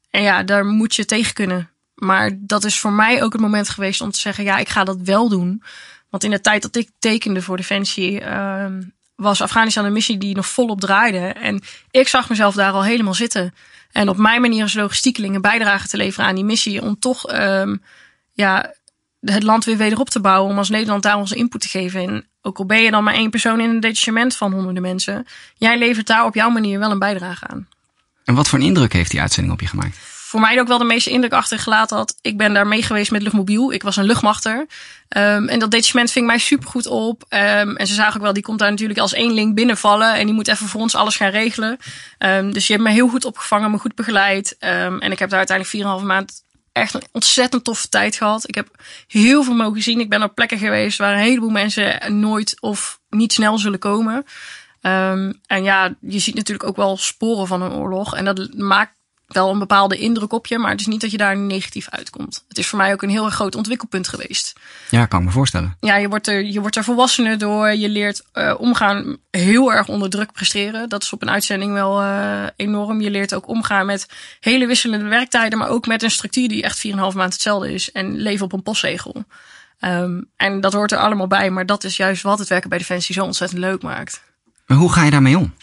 en 0.10 0.22
ja, 0.22 0.44
daar 0.44 0.66
moet 0.66 0.96
je 0.96 1.06
tegen 1.06 1.34
kunnen. 1.34 1.70
Maar 1.96 2.32
dat 2.38 2.63
is 2.63 2.80
voor 2.80 2.92
mij 2.92 3.24
ook 3.24 3.34
het 3.34 3.42
moment 3.42 3.70
geweest 3.70 4.01
om 4.01 4.12
te 4.12 4.20
zeggen: 4.20 4.44
ja, 4.44 4.58
ik 4.58 4.70
ga 4.70 4.84
dat 4.84 4.98
wel 5.04 5.30
doen. 5.30 5.63
Want 6.10 6.24
in 6.24 6.30
de 6.30 6.42
tijd 6.42 6.62
dat 6.62 6.75
ik 6.75 6.89
tekende 7.00 7.42
voor 7.42 7.58
Defensie, 7.58 8.38
um, 8.38 8.94
was 9.16 9.42
Afghanistan 9.42 9.86
een 9.86 9.94
missie 9.94 10.18
die 10.18 10.36
nog 10.36 10.48
volop 10.48 10.80
draaide. 10.82 11.18
En 11.18 11.62
ik 11.92 12.08
zag 12.08 12.30
mezelf 12.30 12.56
daar 12.56 12.72
al 12.72 12.84
helemaal 12.84 13.13
zitten. 13.13 13.54
En 13.92 14.10
op 14.10 14.18
mijn 14.18 14.42
manier 14.42 14.62
als 14.62 14.74
logistiekeling 14.74 15.36
een 15.36 15.42
bijdrage 15.42 15.88
te 15.88 15.98
leveren 15.98 16.28
aan 16.28 16.36
die 16.36 16.44
missie. 16.44 16.82
Om 16.82 17.00
toch 17.00 17.34
um, 17.34 17.82
ja, 18.32 18.74
het 19.20 19.44
land 19.44 19.66
weer 19.66 19.78
wederop 19.78 20.10
te 20.10 20.20
bouwen. 20.20 20.51
Om 20.51 20.58
als 20.58 20.70
Nederland 20.70 21.04
daar 21.04 21.18
onze 21.18 21.36
input 21.36 21.62
te 21.62 21.68
geven. 21.68 22.01
En 22.01 22.28
ook 22.41 22.58
al 22.58 22.65
ben 22.65 22.81
je 22.81 22.91
dan 22.91 23.03
maar 23.03 23.13
één 23.13 23.29
persoon 23.29 23.60
in 23.60 23.69
een 23.69 23.79
detachement 23.79 24.36
van 24.36 24.53
honderden 24.53 24.81
mensen. 24.81 25.25
Jij 25.58 25.77
levert 25.77 26.08
daar 26.08 26.25
op 26.25 26.36
jouw 26.36 26.50
manier 26.50 26.79
wel 26.79 26.91
een 26.91 27.00
bijdrage 27.00 27.48
aan. 27.48 27.67
En 28.24 28.36
wat 28.36 28.48
voor 28.48 28.60
een 28.60 28.65
indruk 28.65 28.93
heeft 28.93 29.12
die 29.12 29.22
uitzending 29.22 29.53
op 29.53 29.62
je 29.62 29.67
gemaakt? 29.67 29.98
Voor 30.29 30.39
mij 30.39 30.60
ook 30.60 30.67
wel 30.67 30.77
de 30.77 30.84
meeste 30.84 31.10
indruk 31.10 31.34
achtergelaten 31.34 31.98
had. 31.98 32.15
Ik 32.22 32.38
ben 32.38 32.53
daar 32.53 32.67
mee 32.67 32.84
geweest 32.84 33.12
met 33.12 33.22
luchtmobiel. 33.22 33.74
Ik 33.74 33.84
was 33.84 33.96
een 33.96 34.05
luchtmachter. 34.05 34.58
Um, 34.58 35.48
en 35.48 35.60
dat 35.60 35.72
detachement 35.72 36.12
ving 36.12 36.25
mij 36.25 36.38
supergoed 36.38 36.88
op. 36.88 37.24
Um, 37.29 37.75
en 37.75 37.88
ze 37.88 37.93
zagen 37.93 38.15
ook 38.15 38.22
wel, 38.22 38.34
die 38.34 38.43
komt 38.43 38.60
daar 38.60 38.69
natuurlijk 38.69 39.00
als 39.00 39.13
één 39.13 39.31
link 39.31 39.55
binnenvallen. 39.55 40.13
En 40.13 40.25
die 40.25 40.36
moet 40.36 40.48
even 40.48 40.67
voor 40.67 40.81
ons 40.81 40.96
alles 40.96 41.15
gaan 41.15 41.29
regelen. 41.29 41.77
Um, 42.19 42.53
dus 42.53 42.67
je 42.67 42.74
hebt 42.74 42.86
me 42.86 42.91
heel 42.91 43.08
goed 43.08 43.25
opgevangen, 43.25 43.72
me 43.72 43.77
goed 43.77 43.96
begeleid. 43.96 44.58
en 44.60 45.12
ik 45.12 45.19
heb 45.19 45.29
daar 45.29 45.48
uiteindelijk 45.48 46.00
4,5 46.01 46.05
maand 46.05 46.43
echt 46.79 46.93
een 46.93 47.07
ontzettend 47.12 47.63
toffe 47.63 47.89
tijd 47.89 48.15
gehad. 48.15 48.48
Ik 48.48 48.55
heb 48.55 48.67
heel 49.07 49.43
veel 49.43 49.53
mogen 49.53 49.81
zien. 49.81 50.00
Ik 50.00 50.09
ben 50.09 50.24
op 50.24 50.36
plekken 50.36 50.57
geweest 50.57 50.98
waar 50.98 51.13
een 51.13 51.19
heleboel 51.19 51.50
mensen 51.50 52.19
nooit 52.19 52.62
of 52.62 53.00
niet 53.09 53.33
snel 53.33 53.57
zullen 53.57 53.79
komen. 53.79 54.25
Um, 54.81 55.39
en 55.45 55.63
ja, 55.63 55.95
je 56.01 56.19
ziet 56.19 56.36
natuurlijk 56.36 56.69
ook 56.69 56.75
wel 56.75 56.98
sporen 56.98 57.48
van 57.48 57.62
een 57.62 57.71
oorlog. 57.71 58.15
En 58.15 58.25
dat 58.25 58.53
maakt 58.53 58.99
wel 59.33 59.51
een 59.51 59.59
bepaalde 59.59 59.98
indruk 59.98 60.33
op 60.33 60.48
je, 60.48 60.57
maar 60.57 60.71
het 60.71 60.79
is 60.79 60.88
niet 60.88 61.01
dat 61.01 61.12
je 61.12 61.17
daar 61.17 61.38
negatief 61.38 61.89
uitkomt. 61.89 62.43
Het 62.48 62.57
is 62.57 62.67
voor 62.67 62.77
mij 62.77 62.93
ook 62.93 63.01
een 63.01 63.09
heel 63.09 63.25
erg 63.25 63.33
groot 63.33 63.55
ontwikkelpunt 63.55 64.07
geweest. 64.07 64.53
Ja, 64.89 65.05
kan 65.05 65.19
ik 65.19 65.25
me 65.25 65.31
voorstellen. 65.31 65.77
Ja, 65.79 65.95
je 65.95 66.09
wordt 66.09 66.27
er, 66.27 66.43
je 66.43 66.62
wordt 66.62 66.75
er 66.75 66.83
volwassener 66.83 67.38
door. 67.38 67.74
Je 67.74 67.89
leert 67.89 68.24
uh, 68.33 68.55
omgaan 68.57 69.17
heel 69.31 69.74
erg 69.74 69.88
onder 69.88 70.09
druk 70.09 70.31
presteren. 70.31 70.89
Dat 70.89 71.03
is 71.03 71.13
op 71.13 71.21
een 71.21 71.29
uitzending 71.29 71.74
wel 71.74 72.01
uh, 72.01 72.43
enorm. 72.55 73.01
Je 73.01 73.09
leert 73.09 73.33
ook 73.33 73.48
omgaan 73.48 73.86
met 73.86 74.07
hele 74.39 74.67
wisselende 74.67 75.05
werktijden, 75.05 75.59
maar 75.59 75.69
ook 75.69 75.88
met 75.88 76.03
een 76.03 76.12
structuur 76.12 76.48
die 76.48 76.63
echt 76.63 76.88
4,5 76.88 76.93
maand 76.93 77.33
hetzelfde 77.33 77.74
is. 77.74 77.91
En 77.91 78.17
leven 78.17 78.45
op 78.45 78.53
een 78.53 78.63
postzegel. 78.63 79.25
Um, 79.79 80.29
en 80.36 80.62
dat 80.62 80.74
hoort 80.74 80.91
er 80.91 80.98
allemaal 80.98 81.27
bij, 81.27 81.50
maar 81.50 81.65
dat 81.65 81.83
is 81.83 81.98
juist 81.98 82.24
wat 82.24 82.39
het 82.39 82.48
werken 82.48 82.69
bij 82.69 82.77
Defensie 82.77 83.15
zo 83.15 83.24
ontzettend 83.24 83.59
leuk 83.59 83.81
maakt. 83.81 84.21
Maar 84.65 84.77
hoe 84.77 84.91
ga 84.91 85.03
je 85.03 85.12
daarmee 85.12 85.38
om? 85.38 85.53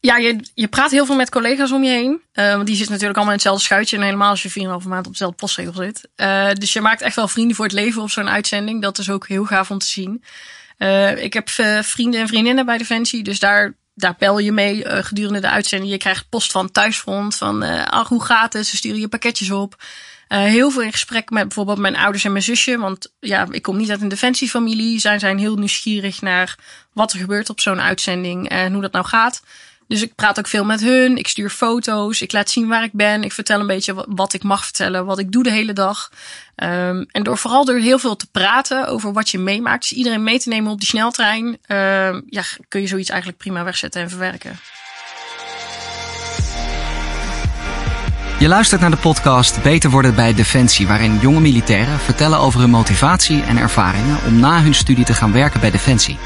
Ja, 0.00 0.16
je, 0.16 0.40
je 0.54 0.68
praat 0.68 0.90
heel 0.90 1.06
veel 1.06 1.16
met 1.16 1.30
collega's 1.30 1.72
om 1.72 1.84
je 1.84 1.90
heen. 1.90 2.20
Uh, 2.34 2.54
want 2.54 2.66
die 2.66 2.76
zitten 2.76 2.92
natuurlijk 2.92 3.16
allemaal 3.16 3.34
in 3.34 3.40
hetzelfde 3.40 3.64
schuitje. 3.64 3.96
En 3.96 4.02
helemaal 4.02 4.30
als 4.30 4.42
je 4.42 4.80
4,5 4.82 4.88
maand 4.88 5.06
op 5.06 5.12
dezelfde 5.12 5.36
postzegel 5.36 5.72
zit. 5.72 6.08
Uh, 6.16 6.52
dus 6.52 6.72
je 6.72 6.80
maakt 6.80 7.02
echt 7.02 7.16
wel 7.16 7.28
vrienden 7.28 7.56
voor 7.56 7.64
het 7.64 7.74
leven 7.74 8.02
op 8.02 8.10
zo'n 8.10 8.28
uitzending. 8.28 8.82
Dat 8.82 8.98
is 8.98 9.10
ook 9.10 9.28
heel 9.28 9.44
gaaf 9.44 9.70
om 9.70 9.78
te 9.78 9.86
zien. 9.86 10.24
Uh, 10.78 11.22
ik 11.22 11.32
heb 11.32 11.48
vrienden 11.82 12.20
en 12.20 12.28
vriendinnen 12.28 12.66
bij 12.66 12.78
Defensie. 12.78 13.22
Dus 13.22 13.38
daar, 13.38 13.74
daar 13.94 14.14
bel 14.18 14.38
je 14.38 14.52
mee 14.52 15.02
gedurende 15.02 15.40
de 15.40 15.48
uitzending. 15.48 15.92
Je 15.92 15.98
krijgt 15.98 16.28
post 16.28 16.50
van 16.52 16.70
thuisfront. 16.70 17.36
Van 17.36 17.62
ach, 17.86 18.08
hoe 18.08 18.24
gaat 18.24 18.52
het? 18.52 18.66
Ze 18.66 18.76
sturen 18.76 19.00
je 19.00 19.08
pakketjes 19.08 19.50
op. 19.50 19.82
Heel 20.28 20.70
veel 20.70 20.82
in 20.82 20.92
gesprek 20.92 21.30
met 21.30 21.42
bijvoorbeeld 21.42 21.78
mijn 21.78 21.96
ouders 21.96 22.24
en 22.24 22.32
mijn 22.32 22.44
zusje. 22.44 22.78
Want 22.78 23.12
ja, 23.20 23.46
ik 23.50 23.62
kom 23.62 23.76
niet 23.76 23.90
uit 23.90 24.00
een 24.00 24.08
defensiefamilie. 24.08 24.98
Zij 24.98 25.18
zijn 25.18 25.38
heel 25.38 25.56
nieuwsgierig 25.56 26.20
naar 26.20 26.56
wat 26.92 27.12
er 27.12 27.18
gebeurt 27.18 27.50
op 27.50 27.60
zo'n 27.60 27.80
uitzending 27.80 28.48
en 28.48 28.72
hoe 28.72 28.82
dat 28.82 28.92
nou 28.92 29.04
gaat. 29.04 29.42
Dus 29.90 30.02
ik 30.02 30.14
praat 30.14 30.38
ook 30.38 30.46
veel 30.46 30.64
met 30.64 30.80
hun. 30.80 31.16
Ik 31.16 31.28
stuur 31.28 31.50
foto's. 31.50 32.22
Ik 32.22 32.32
laat 32.32 32.50
zien 32.50 32.68
waar 32.68 32.82
ik 32.82 32.92
ben. 32.92 33.24
Ik 33.24 33.32
vertel 33.32 33.60
een 33.60 33.66
beetje 33.66 34.06
wat 34.08 34.32
ik 34.32 34.42
mag 34.42 34.64
vertellen. 34.64 35.06
Wat 35.06 35.18
ik 35.18 35.32
doe 35.32 35.42
de 35.42 35.50
hele 35.50 35.72
dag. 35.72 36.10
Um, 36.56 37.06
en 37.10 37.22
door 37.22 37.38
vooral 37.38 37.64
door 37.64 37.78
heel 37.78 37.98
veel 37.98 38.16
te 38.16 38.26
praten 38.32 38.86
over 38.86 39.12
wat 39.12 39.30
je 39.30 39.38
meemaakt. 39.38 39.80
Dus 39.80 39.98
iedereen 39.98 40.22
mee 40.22 40.38
te 40.38 40.48
nemen 40.48 40.72
op 40.72 40.78
die 40.78 40.88
sneltrein. 40.88 41.46
Uh, 41.46 42.18
ja, 42.26 42.42
kun 42.68 42.80
je 42.80 42.86
zoiets 42.86 43.08
eigenlijk 43.08 43.40
prima 43.40 43.64
wegzetten 43.64 44.02
en 44.02 44.10
verwerken. 44.10 44.58
Je 48.38 48.48
luistert 48.48 48.80
naar 48.80 48.90
de 48.90 48.96
podcast 48.96 49.62
Beter 49.62 49.90
worden 49.90 50.14
bij 50.14 50.34
Defensie, 50.34 50.86
waarin 50.86 51.18
jonge 51.18 51.40
militairen 51.40 51.98
vertellen 51.98 52.38
over 52.38 52.60
hun 52.60 52.70
motivatie 52.70 53.42
en 53.42 53.56
ervaringen 53.56 54.18
om 54.26 54.40
na 54.40 54.62
hun 54.62 54.74
studie 54.74 55.04
te 55.04 55.14
gaan 55.14 55.32
werken 55.32 55.60
bij 55.60 55.70
Defensie. 55.70 56.18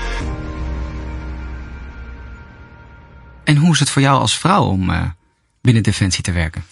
En 3.44 3.56
hoe 3.56 3.72
is 3.72 3.80
het 3.80 3.90
voor 3.90 4.02
jou 4.02 4.20
als 4.20 4.38
vrouw 4.38 4.64
om 4.64 4.90
uh, 4.90 5.02
binnen 5.62 5.82
Defensie 5.82 6.22
te 6.22 6.32
werken? 6.32 6.64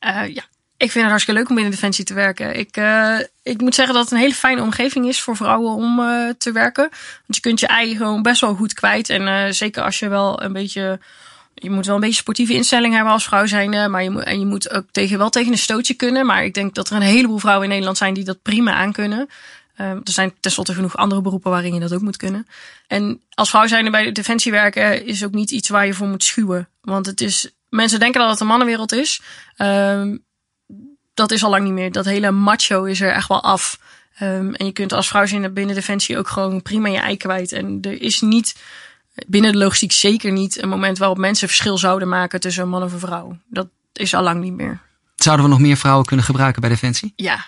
Uh, 0.00 0.34
ja, 0.34 0.44
ik 0.76 0.90
vind 0.90 0.94
het 0.94 1.08
hartstikke 1.08 1.40
leuk 1.40 1.48
om 1.48 1.54
binnen 1.54 1.72
Defensie 1.72 2.04
te 2.04 2.14
werken. 2.14 2.58
Ik, 2.58 2.76
uh, 2.76 3.18
ik 3.42 3.60
moet 3.60 3.74
zeggen 3.74 3.94
dat 3.94 4.04
het 4.04 4.12
een 4.12 4.18
hele 4.18 4.34
fijne 4.34 4.62
omgeving 4.62 5.06
is 5.06 5.20
voor 5.20 5.36
vrouwen 5.36 5.74
om 5.74 5.96
te 6.38 6.52
werken. 6.52 6.88
Want 7.26 7.36
je 7.36 7.40
kunt 7.40 7.60
je 7.60 7.66
ei 7.66 7.96
gewoon 7.96 8.22
best 8.22 8.40
wel 8.40 8.54
goed 8.54 8.74
kwijt. 8.74 9.08
En 9.08 9.54
zeker 9.54 9.82
als 9.82 9.98
je 9.98 10.08
wel 10.08 10.42
een 10.42 10.52
beetje 10.52 11.00
je 11.54 11.70
moet 11.70 11.86
wel 11.86 11.94
een 11.94 12.00
beetje 12.00 12.16
sportieve 12.16 12.54
instelling 12.54 12.94
hebben 12.94 13.12
als 13.12 13.24
vrouw 13.24 13.46
zijn. 13.46 13.90
Maar 13.90 14.02
je 14.02 14.10
moet, 14.10 14.22
en 14.22 14.38
je 14.38 14.46
moet 14.46 14.70
ook 14.70 14.84
tegen, 14.90 15.18
wel 15.18 15.30
tegen 15.30 15.52
een 15.52 15.58
stootje 15.58 15.94
kunnen. 15.94 16.26
Maar 16.26 16.44
ik 16.44 16.54
denk 16.54 16.74
dat 16.74 16.90
er 16.90 16.96
een 16.96 17.02
heleboel 17.02 17.38
vrouwen 17.38 17.64
in 17.64 17.70
Nederland 17.70 17.98
zijn 17.98 18.14
die 18.14 18.24
dat 18.24 18.42
prima 18.42 18.72
aan 18.72 18.92
kunnen. 18.92 19.28
Uh, 19.80 19.90
er 19.90 20.00
zijn 20.04 20.34
tenslotte 20.40 20.74
genoeg 20.74 20.96
andere 20.96 21.20
beroepen 21.20 21.50
waarin 21.50 21.74
je 21.74 21.80
dat 21.80 21.92
ook 21.92 22.00
moet 22.00 22.16
kunnen. 22.16 22.46
En 22.86 23.20
als 23.30 23.50
vrouw 23.50 23.66
zijn 23.66 23.90
bij 23.90 24.04
de 24.04 24.12
defensie 24.12 24.52
werken 24.52 25.06
is 25.06 25.24
ook 25.24 25.32
niet 25.32 25.50
iets 25.50 25.68
waar 25.68 25.86
je 25.86 25.94
voor 25.94 26.06
moet 26.06 26.24
schuwen. 26.24 26.68
Want 26.80 27.06
het 27.06 27.20
is, 27.20 27.50
mensen 27.68 27.98
denken 27.98 28.20
dat 28.20 28.30
het 28.30 28.40
een 28.40 28.46
mannenwereld 28.46 28.92
is. 28.92 29.20
Uh, 29.56 30.14
dat 31.14 31.30
is 31.30 31.44
al 31.44 31.50
lang 31.50 31.64
niet 31.64 31.72
meer. 31.72 31.92
Dat 31.92 32.04
hele 32.04 32.30
macho 32.30 32.84
is 32.84 33.00
er 33.00 33.12
echt 33.12 33.28
wel 33.28 33.42
af. 33.42 33.78
Um, 34.22 34.54
en 34.54 34.66
je 34.66 34.72
kunt 34.72 34.92
als 34.92 35.08
vrouw 35.08 35.26
zijn 35.26 35.52
binnen 35.52 35.74
defensie 35.74 36.18
ook 36.18 36.28
gewoon 36.28 36.62
prima 36.62 36.88
je 36.88 36.98
ei 36.98 37.16
kwijt. 37.16 37.52
En 37.52 37.78
er 37.80 38.02
is 38.02 38.20
niet 38.20 38.56
binnen 39.26 39.52
de 39.52 39.58
logistiek 39.58 39.92
zeker 39.92 40.32
niet 40.32 40.62
een 40.62 40.68
moment 40.68 40.98
waarop 40.98 41.18
mensen 41.18 41.48
verschil 41.48 41.78
zouden 41.78 42.08
maken 42.08 42.40
tussen 42.40 42.62
een 42.62 42.68
man 42.68 42.82
of 42.82 42.92
een 42.92 42.98
vrouw. 42.98 43.38
Dat 43.48 43.68
is 43.92 44.14
al 44.14 44.22
lang 44.22 44.40
niet 44.40 44.52
meer. 44.52 44.80
Zouden 45.16 45.44
we 45.44 45.50
nog 45.50 45.60
meer 45.60 45.76
vrouwen 45.76 46.06
kunnen 46.06 46.24
gebruiken 46.24 46.60
bij 46.60 46.70
Defensie? 46.70 47.12
Ja. 47.16 47.46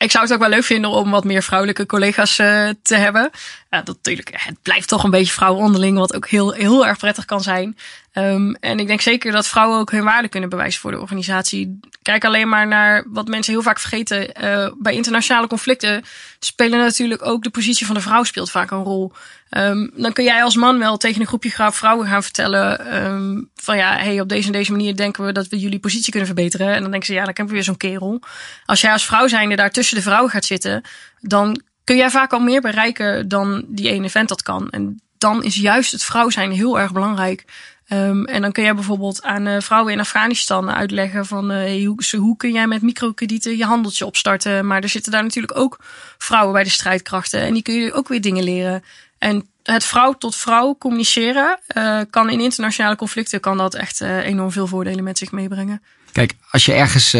Ik 0.00 0.10
zou 0.10 0.24
het 0.24 0.32
ook 0.32 0.40
wel 0.40 0.48
leuk 0.48 0.64
vinden 0.64 0.90
om 0.90 1.10
wat 1.10 1.24
meer 1.24 1.42
vrouwelijke 1.42 1.86
collega's 1.86 2.38
uh, 2.38 2.68
te 2.82 2.94
hebben. 2.94 3.30
Dat 3.70 3.86
natuurlijk, 3.86 4.30
het 4.32 4.62
blijft 4.62 4.88
toch 4.88 5.04
een 5.04 5.10
beetje 5.10 5.32
vrouwen 5.32 5.64
onderling, 5.64 5.98
wat 5.98 6.14
ook 6.14 6.28
heel, 6.28 6.50
heel 6.52 6.86
erg 6.86 6.98
prettig 6.98 7.24
kan 7.24 7.40
zijn. 7.40 7.76
Um, 8.14 8.54
en 8.54 8.78
ik 8.78 8.86
denk 8.86 9.00
zeker 9.00 9.32
dat 9.32 9.46
vrouwen 9.46 9.78
ook 9.78 9.90
hun 9.90 10.04
waarde 10.04 10.28
kunnen 10.28 10.48
bewijzen 10.48 10.80
voor 10.80 10.90
de 10.90 11.00
organisatie. 11.00 11.80
Kijk 12.02 12.24
alleen 12.24 12.48
maar 12.48 12.66
naar 12.66 13.04
wat 13.08 13.28
mensen 13.28 13.52
heel 13.52 13.62
vaak 13.62 13.78
vergeten. 13.78 14.44
Uh, 14.44 14.72
bij 14.78 14.94
internationale 14.94 15.46
conflicten 15.46 16.02
spelen 16.38 16.78
natuurlijk 16.78 17.26
ook 17.26 17.42
de 17.42 17.50
positie 17.50 17.86
van 17.86 17.94
de 17.94 18.00
vrouw 18.00 18.22
speelt 18.22 18.50
vaak 18.50 18.70
een 18.70 18.82
rol. 18.82 19.12
Um, 19.50 19.90
dan 19.96 20.12
kun 20.12 20.24
jij 20.24 20.42
als 20.42 20.56
man 20.56 20.78
wel 20.78 20.96
tegen 20.96 21.20
een 21.20 21.26
groepje 21.26 21.72
vrouwen 21.72 22.06
gaan 22.06 22.22
vertellen 22.22 22.96
um, 23.04 23.50
van 23.54 23.76
ja, 23.76 23.96
hey, 23.96 24.20
op 24.20 24.28
deze 24.28 24.46
en 24.46 24.52
deze 24.52 24.70
manier 24.70 24.96
denken 24.96 25.24
we 25.24 25.32
dat 25.32 25.48
we 25.48 25.58
jullie 25.58 25.80
positie 25.80 26.10
kunnen 26.10 26.26
verbeteren. 26.26 26.74
En 26.74 26.82
dan 26.82 26.90
denken 26.90 27.06
ze 27.08 27.12
ja, 27.12 27.24
dan 27.24 27.28
hebben 27.28 27.46
we 27.46 27.52
weer 27.52 27.62
zo'n 27.62 27.76
kerel. 27.76 28.22
Als 28.64 28.80
jij 28.80 28.92
als 28.92 29.06
vrouw 29.06 29.28
zijnde 29.28 29.56
daar 29.56 29.70
tussen 29.70 29.96
de 29.96 30.02
vrouwen 30.02 30.30
gaat 30.30 30.44
zitten, 30.44 30.82
dan 31.20 31.62
kun 31.84 31.96
jij 31.96 32.10
vaak 32.10 32.32
al 32.32 32.40
meer 32.40 32.60
bereiken 32.60 33.28
dan 33.28 33.64
die 33.68 33.90
ene 33.90 34.10
vent 34.10 34.28
dat 34.28 34.42
kan. 34.42 34.70
En 34.70 35.00
dan 35.18 35.44
is 35.44 35.54
juist 35.54 35.92
het 35.92 36.04
vrouw 36.04 36.30
zijn 36.30 36.52
heel 36.52 36.80
erg 36.80 36.92
belangrijk. 36.92 37.44
Um, 37.92 38.24
en 38.24 38.42
dan 38.42 38.52
kun 38.52 38.62
jij 38.62 38.74
bijvoorbeeld 38.74 39.22
aan 39.22 39.46
uh, 39.46 39.60
vrouwen 39.60 39.92
in 39.92 40.00
Afghanistan 40.00 40.70
uitleggen 40.70 41.26
van 41.26 41.52
uh, 41.52 41.86
hoe, 41.86 42.18
hoe 42.18 42.36
kun 42.36 42.52
jij 42.52 42.66
met 42.66 42.82
microkredieten 42.82 43.56
je 43.56 43.64
handeltje 43.64 44.06
opstarten. 44.06 44.66
Maar 44.66 44.82
er 44.82 44.88
zitten 44.88 45.12
daar 45.12 45.22
natuurlijk 45.22 45.58
ook 45.58 45.78
vrouwen 46.18 46.52
bij 46.52 46.62
de 46.62 46.70
strijdkrachten. 46.70 47.40
En 47.40 47.52
die 47.52 47.62
kun 47.62 47.74
je 47.74 47.92
ook 47.92 48.08
weer 48.08 48.20
dingen 48.20 48.44
leren. 48.44 48.84
En 49.18 49.48
het 49.62 49.84
vrouw 49.84 50.12
tot 50.12 50.36
vrouw 50.36 50.76
communiceren 50.78 51.58
uh, 51.76 52.00
kan 52.10 52.30
in 52.30 52.40
internationale 52.40 52.96
conflicten 52.96 53.40
kan 53.40 53.56
dat 53.56 53.74
echt 53.74 54.00
enorm 54.00 54.52
veel 54.52 54.66
voordelen 54.66 55.04
met 55.04 55.18
zich 55.18 55.32
meebrengen. 55.32 55.82
Kijk, 56.12 56.34
als 56.50 56.64
je 56.64 56.72
ergens 56.72 57.12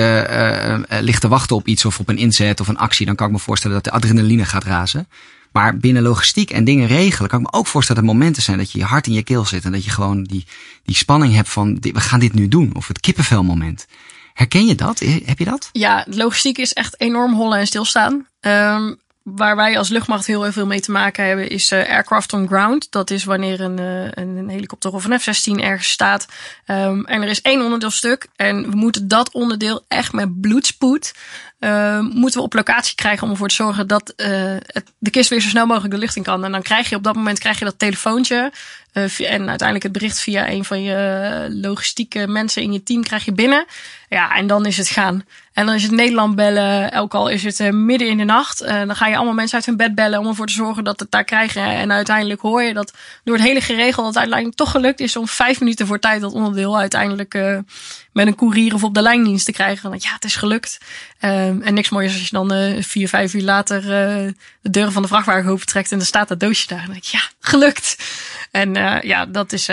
ligt 1.01 1.21
te 1.21 1.29
wachten 1.29 1.57
op 1.57 1.67
iets 1.67 1.85
of 1.85 1.99
op 1.99 2.09
een 2.09 2.19
inzet 2.19 2.61
of 2.61 2.69
een 2.69 2.79
actie, 2.79 3.07
dan 3.07 3.15
kan 3.15 3.27
ik 3.27 3.33
me 3.33 3.39
voorstellen 3.39 3.77
dat 3.77 3.85
de 3.85 3.91
adrenaline 3.91 4.45
gaat 4.45 4.65
razen. 4.65 5.09
Maar 5.53 5.77
binnen 5.77 6.03
logistiek 6.03 6.51
en 6.51 6.65
dingen 6.65 6.87
regelen 6.87 7.31
kan 7.31 7.41
ik 7.41 7.51
me 7.51 7.59
ook 7.59 7.67
voorstellen 7.67 8.03
dat 8.03 8.11
er 8.11 8.17
momenten 8.17 8.43
zijn 8.43 8.59
dat 8.59 8.73
je 8.73 8.79
je 8.79 8.85
hart 8.85 9.07
in 9.07 9.13
je 9.13 9.23
keel 9.23 9.45
zit. 9.45 9.65
En 9.65 9.73
dat 9.73 9.85
je 9.85 9.91
gewoon 9.91 10.23
die, 10.23 10.47
die 10.85 10.97
spanning 10.97 11.35
hebt 11.35 11.49
van 11.49 11.79
we 11.81 12.01
gaan 12.01 12.21
dit 12.21 12.35
nu 12.35 12.49
doen. 12.49 12.71
Of 12.75 12.89
het 12.89 13.01
kippenvelmoment. 13.01 13.87
Herken 14.35 14.67
je 14.67 14.75
dat? 14.75 14.99
Heb 15.25 15.39
je 15.39 15.45
dat? 15.45 15.69
Ja, 15.73 16.07
logistiek 16.09 16.59
is 16.59 16.73
echt 16.73 17.01
enorm 17.01 17.35
hollen 17.35 17.59
en 17.59 17.67
stilstaan. 17.67 18.27
Um, 18.41 18.99
waar 19.23 19.57
wij 19.57 19.79
als 19.79 19.89
luchtmacht 19.89 20.27
heel 20.27 20.53
veel 20.53 20.67
mee 20.67 20.81
te 20.81 20.91
maken 20.91 21.27
hebben, 21.27 21.49
is 21.49 21.73
uh, 21.73 21.89
aircraft 21.89 22.33
on 22.33 22.47
ground. 22.47 22.87
Dat 22.91 23.11
is 23.11 23.25
wanneer 23.25 23.61
een, 23.61 23.81
uh, 23.81 24.11
een 24.11 24.49
helikopter 24.49 24.93
of 24.93 25.05
een 25.05 25.21
F-16 25.21 25.53
ergens 25.53 25.91
staat. 25.91 26.27
Um, 26.67 27.05
en 27.05 27.23
er 27.23 27.29
is 27.29 27.43
één 27.43 27.63
onderdeelstuk. 27.63 28.27
En 28.37 28.71
we 28.71 28.77
moeten 28.77 29.09
dat 29.09 29.33
onderdeel 29.33 29.85
echt 29.89 30.13
met 30.13 30.41
bloedspoed 30.41 31.13
uh, 31.61 32.01
moeten 32.01 32.39
we 32.39 32.47
op 32.47 32.55
locatie 32.55 32.95
krijgen 32.95 33.23
om 33.25 33.31
ervoor 33.31 33.49
te 33.49 33.55
zorgen 33.55 33.87
dat 33.87 34.13
het, 34.17 34.93
de 34.99 35.11
kist 35.11 35.31
weer 35.31 35.41
zo 35.41 35.49
snel 35.49 35.67
mogelijk 35.67 35.95
de 35.95 36.01
lucht 36.01 36.17
in 36.17 36.23
kan. 36.23 36.45
En 36.45 36.53
dan 36.53 36.63
krijg 36.63 36.89
je 36.89 36.97
op 36.97 37.05
dat 37.05 37.15
moment 37.15 37.39
krijg 37.39 37.59
je 37.59 37.65
dat 37.65 37.79
telefoontje. 37.79 38.53
Uh, 38.95 39.33
en 39.33 39.49
uiteindelijk 39.49 39.83
het 39.83 39.93
bericht 39.93 40.21
via 40.21 40.49
een 40.49 40.65
van 40.65 40.83
je 40.83 41.47
logistieke 41.63 42.27
mensen 42.27 42.63
in 42.63 42.73
je 42.73 42.83
team 42.83 43.03
krijg 43.03 43.25
je 43.25 43.33
binnen. 43.33 43.65
Ja, 44.09 44.35
en 44.37 44.47
dan 44.47 44.67
is 44.67 44.77
het 44.77 44.89
gaan. 44.89 45.25
En 45.53 45.67
dan 45.67 45.75
is 45.75 45.83
het 45.83 45.93
Nederland 45.93 46.35
bellen. 46.35 46.93
Elk 46.93 47.15
al 47.15 47.29
is 47.29 47.43
het 47.43 47.73
midden 47.73 48.09
in 48.09 48.19
de 48.19 48.25
nacht. 48.25 48.59
dan 48.59 48.97
ga 48.97 49.07
je 49.07 49.17
allemaal 49.17 49.35
mensen 49.35 49.57
uit 49.57 49.67
hun 49.67 49.77
bed 49.77 49.95
bellen 49.95 50.19
om 50.19 50.27
ervoor 50.27 50.47
te 50.47 50.53
zorgen 50.53 50.85
dat 50.85 51.01
het 51.01 51.11
daar 51.11 51.25
krijgen. 51.25 51.63
En 51.63 51.93
uiteindelijk 51.93 52.41
hoor 52.41 52.63
je 52.63 52.75
dat 52.75 52.93
door 53.25 53.37
het 53.37 53.45
hele 53.45 53.61
geregeld 53.61 54.07
dat 54.07 54.17
uiteindelijk 54.17 54.59
toch 54.59 54.71
gelukt 54.71 55.01
is 55.01 55.17
om 55.17 55.27
vijf 55.29 55.61
minuten 55.61 55.87
voor 55.87 55.99
tijd 55.99 56.21
dat 56.21 56.33
onderdeel 56.33 56.79
uiteindelijk 56.79 57.35
met 58.21 58.29
een 58.29 58.39
koerier 58.39 58.75
of 58.75 58.85
op 58.85 58.95
de 58.95 59.03
lijndienst 59.03 59.45
te 59.45 59.53
krijgen. 59.53 59.91
Want 59.91 60.03
ja, 60.03 60.13
het 60.13 60.25
is 60.25 60.37
gelukt. 60.37 60.79
Um, 61.21 61.63
en 61.63 61.75
niks 61.75 61.89
moois 61.89 62.13
als 62.13 62.23
je 62.23 62.29
dan 62.31 62.53
uh, 62.55 62.83
vier, 62.83 63.09
vijf 63.09 63.35
uur 63.35 63.43
later 63.43 63.83
uh, 63.83 64.33
de 64.61 64.71
deuren 64.71 64.93
van 64.93 65.03
de 65.03 65.09
vrachtwagen 65.09 65.51
opentrekt 65.51 65.93
en 65.93 65.99
er 65.99 66.07
staat 66.07 66.29
dat 66.29 66.41
doosje 66.41 66.67
daar. 66.67 66.79
En 66.79 66.87
dan 66.87 66.97
ik, 66.97 67.05
ja, 67.05 67.21
gelukt. 67.41 67.97
En 68.51 68.77
uh, 68.77 69.01
ja, 69.01 69.27
dat 69.27 69.53
is, 69.53 69.69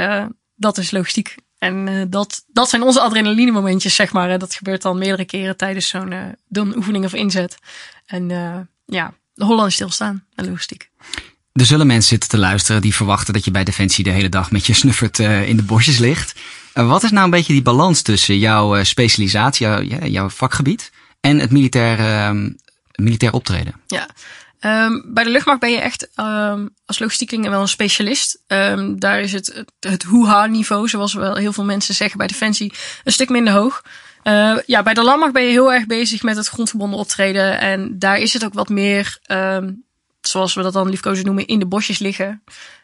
dat 0.56 0.78
is 0.78 0.92
logistiek. 0.92 1.36
En 1.58 2.08
dat, 2.10 2.44
dat 2.48 2.70
zijn 2.70 2.82
onze 2.82 3.00
adrenaline 3.00 3.52
momentjes, 3.52 3.96
zeg 3.96 4.12
maar. 4.12 4.40
Dat 4.40 4.54
gebeurt 4.54 4.82
dan 4.82 4.98
meerdere 4.98 5.26
keren 5.26 5.58
tijdens 5.58 5.88
zo'n 5.88 6.36
oefening 6.56 7.06
of 7.06 7.14
inzet. 7.14 7.58
En 8.06 8.30
ja, 8.86 9.14
Holland 9.36 9.74
stilstaan 9.74 10.24
en 10.36 10.46
logistiek. 10.46 10.90
Er 11.54 11.66
zullen 11.66 11.88
mensen 11.88 12.10
zitten 12.10 12.30
te 12.30 12.38
luisteren 12.38 12.82
die 12.82 12.96
verwachten 12.96 13.34
dat 13.34 13.46
je 13.46 13.52
bij 13.52 13.64
Defensie 13.64 14.04
de 14.04 14.10
hele 14.10 14.30
dag 14.30 14.52
met 14.52 14.66
je 14.66 14.74
snuffert 14.74 15.20
in 15.20 15.58
de 15.58 15.64
bosjes 15.64 15.98
ligt. 15.98 16.36
Wat 16.86 17.04
is 17.04 17.12
nou 17.12 17.26
een 17.26 17.32
beetje 17.32 17.54
die 17.54 17.62
balans 17.62 18.02
tussen 18.02 18.38
jouw 18.38 18.84
specialisatie, 18.84 19.68
jouw, 20.10 20.30
vakgebied 20.30 20.92
en 21.22 21.40
het 21.40 21.52
militair, 21.52 22.00
uh, 22.00 22.50
militair 22.96 23.34
optreden. 23.34 23.74
Ja. 23.88 24.08
Um, 24.86 25.04
bij 25.14 25.24
de 25.24 25.30
luchtmacht 25.30 25.60
ben 25.60 25.72
je 25.72 25.80
echt 25.80 26.10
um, 26.16 26.70
als 26.86 27.00
logistiekeling 27.00 27.50
wel 27.50 27.62
een 27.62 27.68
specialist. 27.68 28.40
Daar 28.96 29.20
is 29.20 29.32
het, 29.32 29.48
het, 29.54 29.72
het 29.80 30.04
hoeha 30.04 30.46
niveau, 30.46 30.88
zoals 30.88 31.14
wel 31.14 31.36
heel 31.36 31.54
veel 31.54 31.66
mensen 31.66 31.96
zeggen 31.96 32.18
bij 32.18 32.28
Defensie, 32.28 32.74
een 33.04 33.12
stuk 33.12 33.30
minder 33.30 33.54
hoog. 33.54 33.84
Uh, 34.24 34.58
ja, 34.66 34.84
bij 34.84 34.94
de 34.94 35.04
landmacht 35.04 35.34
ben 35.34 35.44
je 35.44 35.50
heel 35.50 35.74
erg 35.74 35.86
bezig 35.86 36.24
met 36.24 36.36
het 36.36 36.48
grondverbonden 36.48 37.00
optreden. 37.00 37.60
En 37.60 38.00
daar 38.00 38.18
is 38.18 38.34
het 38.34 38.46
ook 38.46 38.54
wat 38.54 38.70
meer, 38.70 39.20
zoals 40.22 40.54
we 40.54 40.62
dat 40.62 40.74
dan 40.74 40.90
liefkozen 40.90 41.26
noemen, 41.26 41.48
in 41.48 41.60
de 41.60 41.66
bosjes 41.66 42.00
liggen. 42.00 42.44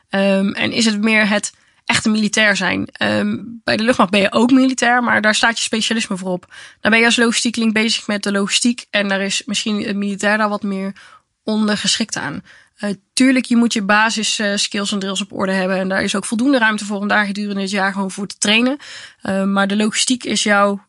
En 0.09 0.71
is 0.71 0.85
het 0.85 1.01
meer 1.01 1.27
het 1.27 1.53
echte 1.85 2.09
militair 2.09 2.55
zijn. 2.55 2.89
Um, 3.01 3.61
bij 3.63 3.77
de 3.77 3.83
luchtmacht 3.83 4.11
ben 4.11 4.21
je 4.21 4.31
ook 4.31 4.51
militair, 4.51 5.03
maar 5.03 5.21
daar 5.21 5.35
staat 5.35 5.57
je 5.57 5.63
specialisme 5.63 6.17
voor 6.17 6.31
op. 6.31 6.53
Dan 6.79 6.91
ben 6.91 6.99
je 6.99 7.05
als 7.05 7.15
logistiekeling 7.15 7.73
bezig 7.73 8.07
met 8.07 8.23
de 8.23 8.31
logistiek. 8.31 8.85
En 8.89 9.07
daar 9.07 9.21
is 9.21 9.43
misschien 9.45 9.83
het 9.83 9.95
militair 9.95 10.37
daar 10.37 10.49
wat 10.49 10.63
meer 10.63 10.93
ondergeschikt 11.43 12.17
aan. 12.17 12.41
Uh, 12.79 12.89
tuurlijk, 13.13 13.45
je 13.45 13.55
moet 13.55 13.73
je 13.73 13.81
basis 13.81 14.39
uh, 14.39 14.55
skills 14.55 14.91
en 14.91 14.99
drills 14.99 15.21
op 15.21 15.33
orde 15.33 15.51
hebben. 15.51 15.77
En 15.77 15.89
daar 15.89 16.03
is 16.03 16.15
ook 16.15 16.25
voldoende 16.25 16.57
ruimte 16.57 16.85
voor 16.85 16.97
om 16.97 17.07
daar 17.07 17.25
gedurende 17.25 17.61
het 17.61 17.71
jaar 17.71 17.91
gewoon 17.93 18.11
voor 18.11 18.27
te 18.27 18.37
trainen. 18.37 18.77
Uh, 19.23 19.43
maar 19.43 19.67
de 19.67 19.75
logistiek 19.75 20.23
is 20.23 20.43
jouw, 20.43 20.81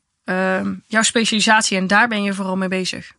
jouw 0.87 1.03
specialisatie 1.03 1.77
en 1.77 1.87
daar 1.87 2.09
ben 2.09 2.23
je 2.23 2.35
vooral 2.35 2.57
mee 2.57 2.69
bezig. 2.69 3.13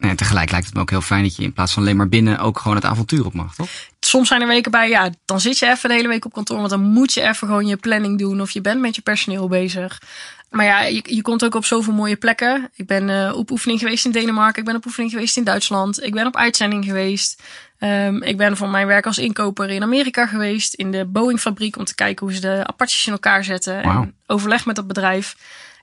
En 0.00 0.16
tegelijk 0.16 0.50
lijkt 0.50 0.66
het 0.66 0.74
me 0.74 0.80
ook 0.80 0.90
heel 0.90 1.00
fijn 1.00 1.22
dat 1.22 1.36
je 1.36 1.42
in 1.42 1.52
plaats 1.52 1.72
van 1.72 1.82
alleen 1.82 1.96
maar 1.96 2.08
binnen 2.08 2.38
ook 2.38 2.58
gewoon 2.58 2.76
het 2.76 2.84
avontuur 2.84 3.24
op 3.24 3.34
mag, 3.34 3.54
toch? 3.54 3.68
Soms 4.10 4.28
zijn 4.28 4.40
er 4.40 4.46
weken 4.46 4.70
bij, 4.70 4.88
ja, 4.88 5.10
dan 5.24 5.40
zit 5.40 5.58
je 5.58 5.68
even 5.68 5.88
de 5.88 5.94
hele 5.94 6.08
week 6.08 6.24
op 6.24 6.32
kantoor, 6.32 6.56
want 6.56 6.70
dan 6.70 6.80
moet 6.80 7.12
je 7.12 7.20
even 7.20 7.46
gewoon 7.46 7.66
je 7.66 7.76
planning 7.76 8.18
doen 8.18 8.40
of 8.40 8.50
je 8.50 8.60
bent 8.60 8.80
met 8.80 8.94
je 8.94 9.02
personeel 9.02 9.48
bezig. 9.48 10.02
Maar 10.48 10.64
ja, 10.64 10.82
je, 10.82 11.02
je 11.04 11.22
komt 11.22 11.44
ook 11.44 11.54
op 11.54 11.64
zoveel 11.64 11.92
mooie 11.92 12.16
plekken. 12.16 12.70
Ik 12.74 12.86
ben 12.86 13.08
uh, 13.08 13.36
op 13.36 13.50
oefening 13.50 13.78
geweest 13.78 14.04
in 14.04 14.10
Denemarken, 14.10 14.60
ik 14.60 14.64
ben 14.64 14.76
op 14.76 14.86
oefening 14.86 15.12
geweest 15.12 15.36
in 15.36 15.44
Duitsland, 15.44 16.02
ik 16.02 16.12
ben 16.12 16.26
op 16.26 16.36
uitzending 16.36 16.84
geweest. 16.84 17.42
Um, 17.78 18.22
ik 18.22 18.36
ben 18.36 18.56
voor 18.56 18.68
mijn 18.68 18.86
werk 18.86 19.06
als 19.06 19.18
inkoper 19.18 19.70
in 19.70 19.82
Amerika 19.82 20.26
geweest, 20.26 20.74
in 20.74 20.90
de 20.90 21.04
Boeing 21.04 21.40
fabriek 21.40 21.76
om 21.76 21.84
te 21.84 21.94
kijken 21.94 22.26
hoe 22.26 22.34
ze 22.34 22.40
de 22.40 22.66
Apaches 22.66 23.06
in 23.06 23.12
elkaar 23.12 23.44
zetten. 23.44 23.82
Wow. 23.82 23.90
En 23.90 24.14
overleg 24.26 24.66
met 24.66 24.76
dat 24.76 24.86
bedrijf 24.86 25.36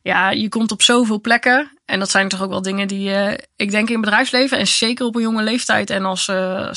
ja, 0.03 0.29
je 0.29 0.49
komt 0.49 0.71
op 0.71 0.81
zoveel 0.81 1.21
plekken. 1.21 1.71
En 1.85 1.99
dat 1.99 2.09
zijn 2.09 2.27
toch 2.27 2.41
ook 2.41 2.49
wel 2.49 2.61
dingen 2.61 2.87
die 2.87 3.09
uh, 3.09 3.33
ik 3.55 3.71
denk 3.71 3.89
in 3.89 4.01
bedrijfsleven 4.01 4.57
en 4.57 4.67
zeker 4.67 5.05
op 5.05 5.15
een 5.15 5.21
jonge 5.21 5.43
leeftijd 5.43 5.89
en 5.89 6.05
als 6.05 6.27
uh, 6.27 6.69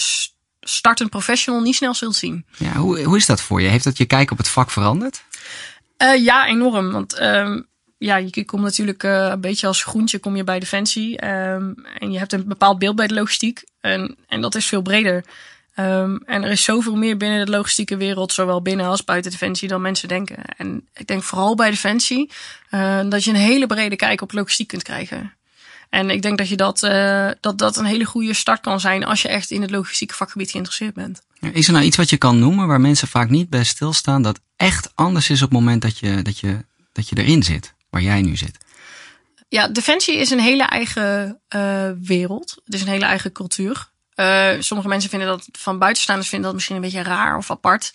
startend 0.61 1.11
professional 1.11 1.61
niet 1.61 1.75
snel 1.75 1.95
zult 1.95 2.17
zien. 2.17 2.47
Ja, 2.57 2.73
hoe, 2.73 3.02
hoe 3.02 3.17
is 3.17 3.26
dat 3.26 3.40
voor 3.40 3.62
je? 3.62 3.69
Heeft 3.69 3.85
dat 3.85 3.99
je 3.99 4.05
kijk 4.05 4.31
op 4.31 4.38
het 4.38 4.49
vak 4.49 4.71
veranderd? 4.71 5.23
Uh, 6.02 6.25
ja, 6.25 6.47
enorm. 6.47 6.93
Want 6.93 7.21
um, 7.21 7.67
ja, 7.99 8.17
je 8.17 8.45
komt 8.45 8.62
natuurlijk 8.62 9.02
een 9.02 9.40
beetje 9.40 9.67
als 9.67 9.85
groentje 9.85 10.19
kom 10.19 10.37
je 10.37 10.45
bij 10.45 10.59
Defensie. 10.59 11.26
Um, 11.26 11.75
en 11.99 12.12
je 12.12 12.19
hebt 12.19 12.33
een 12.33 12.49
bepaald 12.49 12.79
beeld 12.79 12.97
bij 12.97 13.07
de 13.07 13.14
logistiek. 13.14 13.64
En, 13.81 14.17
en 14.26 14.40
dat 14.40 14.55
is 14.55 14.67
veel 14.67 14.83
breder. 14.83 15.25
Um, 15.76 16.23
en 16.26 16.43
er 16.43 16.50
is 16.50 16.64
zoveel 16.64 16.97
meer 16.97 17.17
binnen 17.17 17.45
de 17.45 17.50
logistieke 17.50 17.97
wereld, 17.97 18.33
zowel 18.33 18.62
binnen 18.62 18.87
als 18.87 19.05
buiten 19.05 19.31
Defensie, 19.31 19.69
dan 19.69 19.81
mensen 19.81 20.09
denken. 20.09 20.37
En 20.57 20.88
ik 20.95 21.07
denk 21.07 21.23
vooral 21.23 21.55
bij 21.55 21.71
Defensie 21.71 22.31
uh, 22.71 23.00
dat 23.09 23.25
je 23.25 23.31
een 23.31 23.37
hele 23.37 23.67
brede 23.67 23.97
kijk 23.97 24.21
op 24.21 24.33
logistiek 24.33 24.69
kunt 24.69 24.83
krijgen. 24.83 25.35
En 25.90 26.11
ik 26.11 26.23
denk 26.23 26.38
dat 26.38 26.49
je 26.49 26.56
dat, 26.56 26.82
uh, 26.82 27.30
dat, 27.40 27.59
dat 27.59 27.76
een 27.76 27.85
hele 27.85 28.04
goede 28.04 28.35
start 28.35 28.61
kan 28.61 28.80
zijn 28.80 29.04
als 29.04 29.23
je 29.23 29.28
echt 29.28 29.50
in 29.50 29.62
het 29.62 29.70
logistieke 29.70 30.14
vakgebied 30.14 30.50
geïnteresseerd 30.50 30.94
bent. 30.94 31.23
Is 31.52 31.66
er 31.66 31.73
nou 31.73 31.85
iets 31.85 31.97
wat 31.97 32.11
je 32.11 32.16
kan 32.16 32.38
noemen 32.38 32.66
waar 32.66 32.80
mensen 32.80 33.09
vaak 33.09 33.30
niet 33.30 33.49
bij 33.49 33.64
stilstaan, 33.64 34.23
dat 34.23 34.40
echt 34.56 34.92
anders 34.94 35.30
is 35.30 35.42
op 35.42 35.50
het 35.50 35.59
moment 35.59 35.82
dat 35.82 35.99
je, 35.99 36.23
dat 36.23 36.38
je, 36.38 36.64
dat 36.92 37.09
je 37.09 37.16
erin 37.16 37.42
zit, 37.42 37.75
waar 37.90 38.02
jij 38.02 38.23
nu 38.23 38.37
zit? 38.37 38.59
Ja, 39.49 39.68
Defensie 39.68 40.16
is 40.16 40.30
een 40.30 40.40
hele 40.40 40.62
eigen 40.62 41.40
uh, 41.56 41.90
wereld. 42.02 42.61
Het 42.64 42.75
is 42.75 42.80
een 42.80 42.88
hele 42.88 43.04
eigen 43.04 43.32
cultuur. 43.32 43.89
Uh, 44.21 44.50
sommige 44.59 44.89
mensen 44.89 45.11
vinden 45.11 45.29
dat 45.29 45.49
van 45.53 45.79
buitenstaanders 45.79 46.29
vinden 46.29 46.47
dat 46.47 46.55
misschien 46.55 46.77
een 46.77 46.83
beetje 46.83 47.03
raar 47.03 47.37
of 47.37 47.50
apart. 47.50 47.93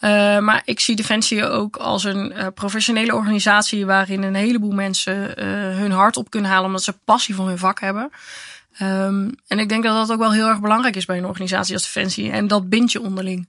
Uh, 0.00 0.38
maar 0.38 0.62
ik 0.64 0.80
zie 0.80 0.96
Defensie 0.96 1.44
ook 1.44 1.76
als 1.76 2.04
een 2.04 2.32
uh, 2.32 2.46
professionele 2.54 3.14
organisatie 3.14 3.86
waarin 3.86 4.22
een 4.22 4.34
heleboel 4.34 4.72
mensen 4.72 5.42
hun 5.76 5.90
hart 5.90 6.16
op 6.16 6.30
kunnen 6.30 6.50
halen 6.50 6.66
omdat 6.66 6.82
ze 6.82 6.98
passie 7.04 7.34
voor 7.34 7.46
hun 7.46 7.58
vak 7.58 7.80
hebben. 7.80 8.10
Um, 8.82 9.34
en 9.46 9.58
ik 9.58 9.68
denk 9.68 9.84
dat 9.84 9.94
dat 9.94 10.12
ook 10.12 10.22
wel 10.22 10.32
heel 10.32 10.48
erg 10.48 10.60
belangrijk 10.60 10.96
is 10.96 11.04
bij 11.04 11.18
een 11.18 11.26
organisatie 11.26 11.74
als 11.74 11.82
Defensie. 11.82 12.30
En 12.30 12.46
dat 12.46 12.68
bindt 12.68 12.92
je 12.92 13.00
onderling. 13.00 13.48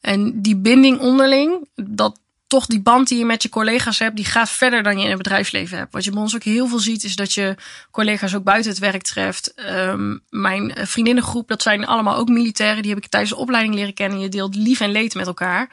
En 0.00 0.42
die 0.42 0.56
binding 0.56 0.98
onderling, 0.98 1.68
dat, 1.74 2.18
toch 2.46 2.66
die 2.66 2.80
band 2.80 3.08
die 3.08 3.18
je 3.18 3.24
met 3.24 3.42
je 3.42 3.48
collega's 3.48 3.98
hebt, 3.98 4.16
die 4.16 4.24
gaat 4.24 4.50
verder 4.50 4.82
dan 4.82 4.98
je 4.98 5.02
in 5.02 5.08
het 5.08 5.18
bedrijfsleven 5.18 5.78
hebt. 5.78 5.92
Wat 5.92 6.04
je 6.04 6.10
bij 6.10 6.20
ons 6.20 6.34
ook 6.34 6.42
heel 6.42 6.66
veel 6.66 6.78
ziet, 6.78 7.04
is 7.04 7.16
dat 7.16 7.32
je 7.32 7.54
collega's 7.90 8.34
ook 8.34 8.44
buiten 8.44 8.70
het 8.70 8.80
werk 8.80 9.02
treft. 9.02 9.54
Um, 9.70 10.22
mijn 10.30 10.72
vriendinnengroep, 10.80 11.48
dat 11.48 11.62
zijn 11.62 11.86
allemaal 11.86 12.16
ook 12.16 12.28
militairen. 12.28 12.82
Die 12.82 12.94
heb 12.94 13.04
ik 13.04 13.10
tijdens 13.10 13.32
de 13.32 13.38
opleiding 13.38 13.74
leren 13.74 13.94
kennen. 13.94 14.20
Je 14.20 14.28
deelt 14.28 14.54
lief 14.54 14.80
en 14.80 14.90
leed 14.90 15.14
met 15.14 15.26
elkaar. 15.26 15.70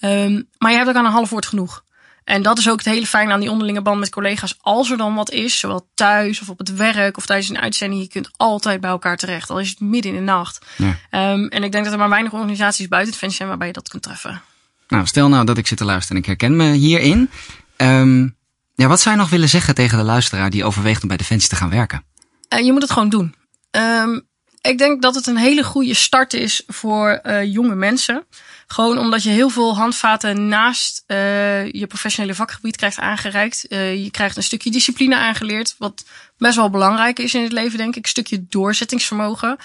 Um, 0.00 0.48
maar 0.58 0.70
je 0.70 0.76
hebt 0.76 0.88
ook 0.88 0.96
aan 0.96 1.04
een 1.04 1.12
half 1.12 1.30
woord 1.30 1.46
genoeg. 1.46 1.84
En 2.24 2.42
dat 2.42 2.58
is 2.58 2.68
ook 2.68 2.78
het 2.78 2.86
hele 2.86 3.06
fijn 3.06 3.30
aan 3.30 3.40
die 3.40 3.50
onderlinge 3.50 3.82
band 3.82 3.98
met 3.98 4.10
collega's. 4.10 4.58
Als 4.60 4.90
er 4.90 4.96
dan 4.96 5.14
wat 5.14 5.30
is, 5.30 5.58
zowel 5.58 5.88
thuis 5.94 6.40
of 6.40 6.48
op 6.48 6.58
het 6.58 6.74
werk 6.74 7.16
of 7.16 7.26
tijdens 7.26 7.48
een 7.48 7.60
uitzending, 7.60 8.02
je 8.02 8.08
kunt 8.08 8.30
altijd 8.36 8.80
bij 8.80 8.90
elkaar 8.90 9.16
terecht. 9.16 9.50
Al 9.50 9.60
is 9.60 9.70
het 9.70 9.80
midden 9.80 10.12
in 10.12 10.18
de 10.18 10.24
nacht. 10.24 10.66
Ja. 10.76 11.32
Um, 11.32 11.48
en 11.48 11.64
ik 11.64 11.72
denk 11.72 11.84
dat 11.84 11.92
er 11.92 11.98
maar 11.98 12.08
weinig 12.08 12.32
organisaties 12.32 12.88
buiten 12.88 13.12
Defensie 13.12 13.36
zijn 13.36 13.48
waarbij 13.48 13.66
je 13.66 13.72
dat 13.72 13.88
kunt 13.88 14.02
treffen. 14.02 14.42
Nou, 14.88 15.06
stel 15.06 15.28
nou 15.28 15.44
dat 15.44 15.58
ik 15.58 15.66
zit 15.66 15.78
te 15.78 15.84
luisteren 15.84 16.16
en 16.16 16.22
ik 16.22 16.28
herken 16.28 16.56
me 16.56 16.72
hierin. 16.72 17.30
Um, 17.76 18.36
ja, 18.74 18.86
wat 18.86 19.00
zou 19.00 19.14
je 19.14 19.20
nog 19.20 19.30
willen 19.30 19.48
zeggen 19.48 19.74
tegen 19.74 19.98
de 19.98 20.04
luisteraar 20.04 20.50
die 20.50 20.64
overweegt 20.64 21.02
om 21.02 21.08
bij 21.08 21.16
Defensie 21.16 21.48
te 21.48 21.56
gaan 21.56 21.70
werken? 21.70 22.04
Uh, 22.48 22.64
je 22.64 22.72
moet 22.72 22.82
het 22.82 22.90
gewoon 22.90 23.08
doen. 23.08 23.34
Um, 23.70 24.26
ik 24.60 24.78
denk 24.78 25.02
dat 25.02 25.14
het 25.14 25.26
een 25.26 25.36
hele 25.36 25.64
goede 25.64 25.94
start 25.94 26.34
is 26.34 26.62
voor 26.66 27.20
uh, 27.22 27.44
jonge 27.44 27.74
mensen. 27.74 28.24
Gewoon 28.66 28.98
omdat 28.98 29.22
je 29.22 29.30
heel 29.30 29.48
veel 29.48 29.76
handvaten 29.76 30.48
naast 30.48 31.04
uh, 31.06 31.72
je 31.72 31.86
professionele 31.86 32.34
vakgebied 32.34 32.76
krijgt 32.76 32.98
aangereikt. 32.98 33.66
Uh, 33.68 34.02
je 34.04 34.10
krijgt 34.10 34.36
een 34.36 34.42
stukje 34.42 34.70
discipline 34.70 35.16
aangeleerd, 35.16 35.74
wat 35.78 36.04
best 36.38 36.56
wel 36.56 36.70
belangrijk 36.70 37.18
is 37.18 37.34
in 37.34 37.42
het 37.42 37.52
leven, 37.52 37.78
denk 37.78 37.96
ik. 37.96 38.02
Een 38.02 38.08
stukje 38.08 38.46
doorzettingsvermogen. 38.48 39.56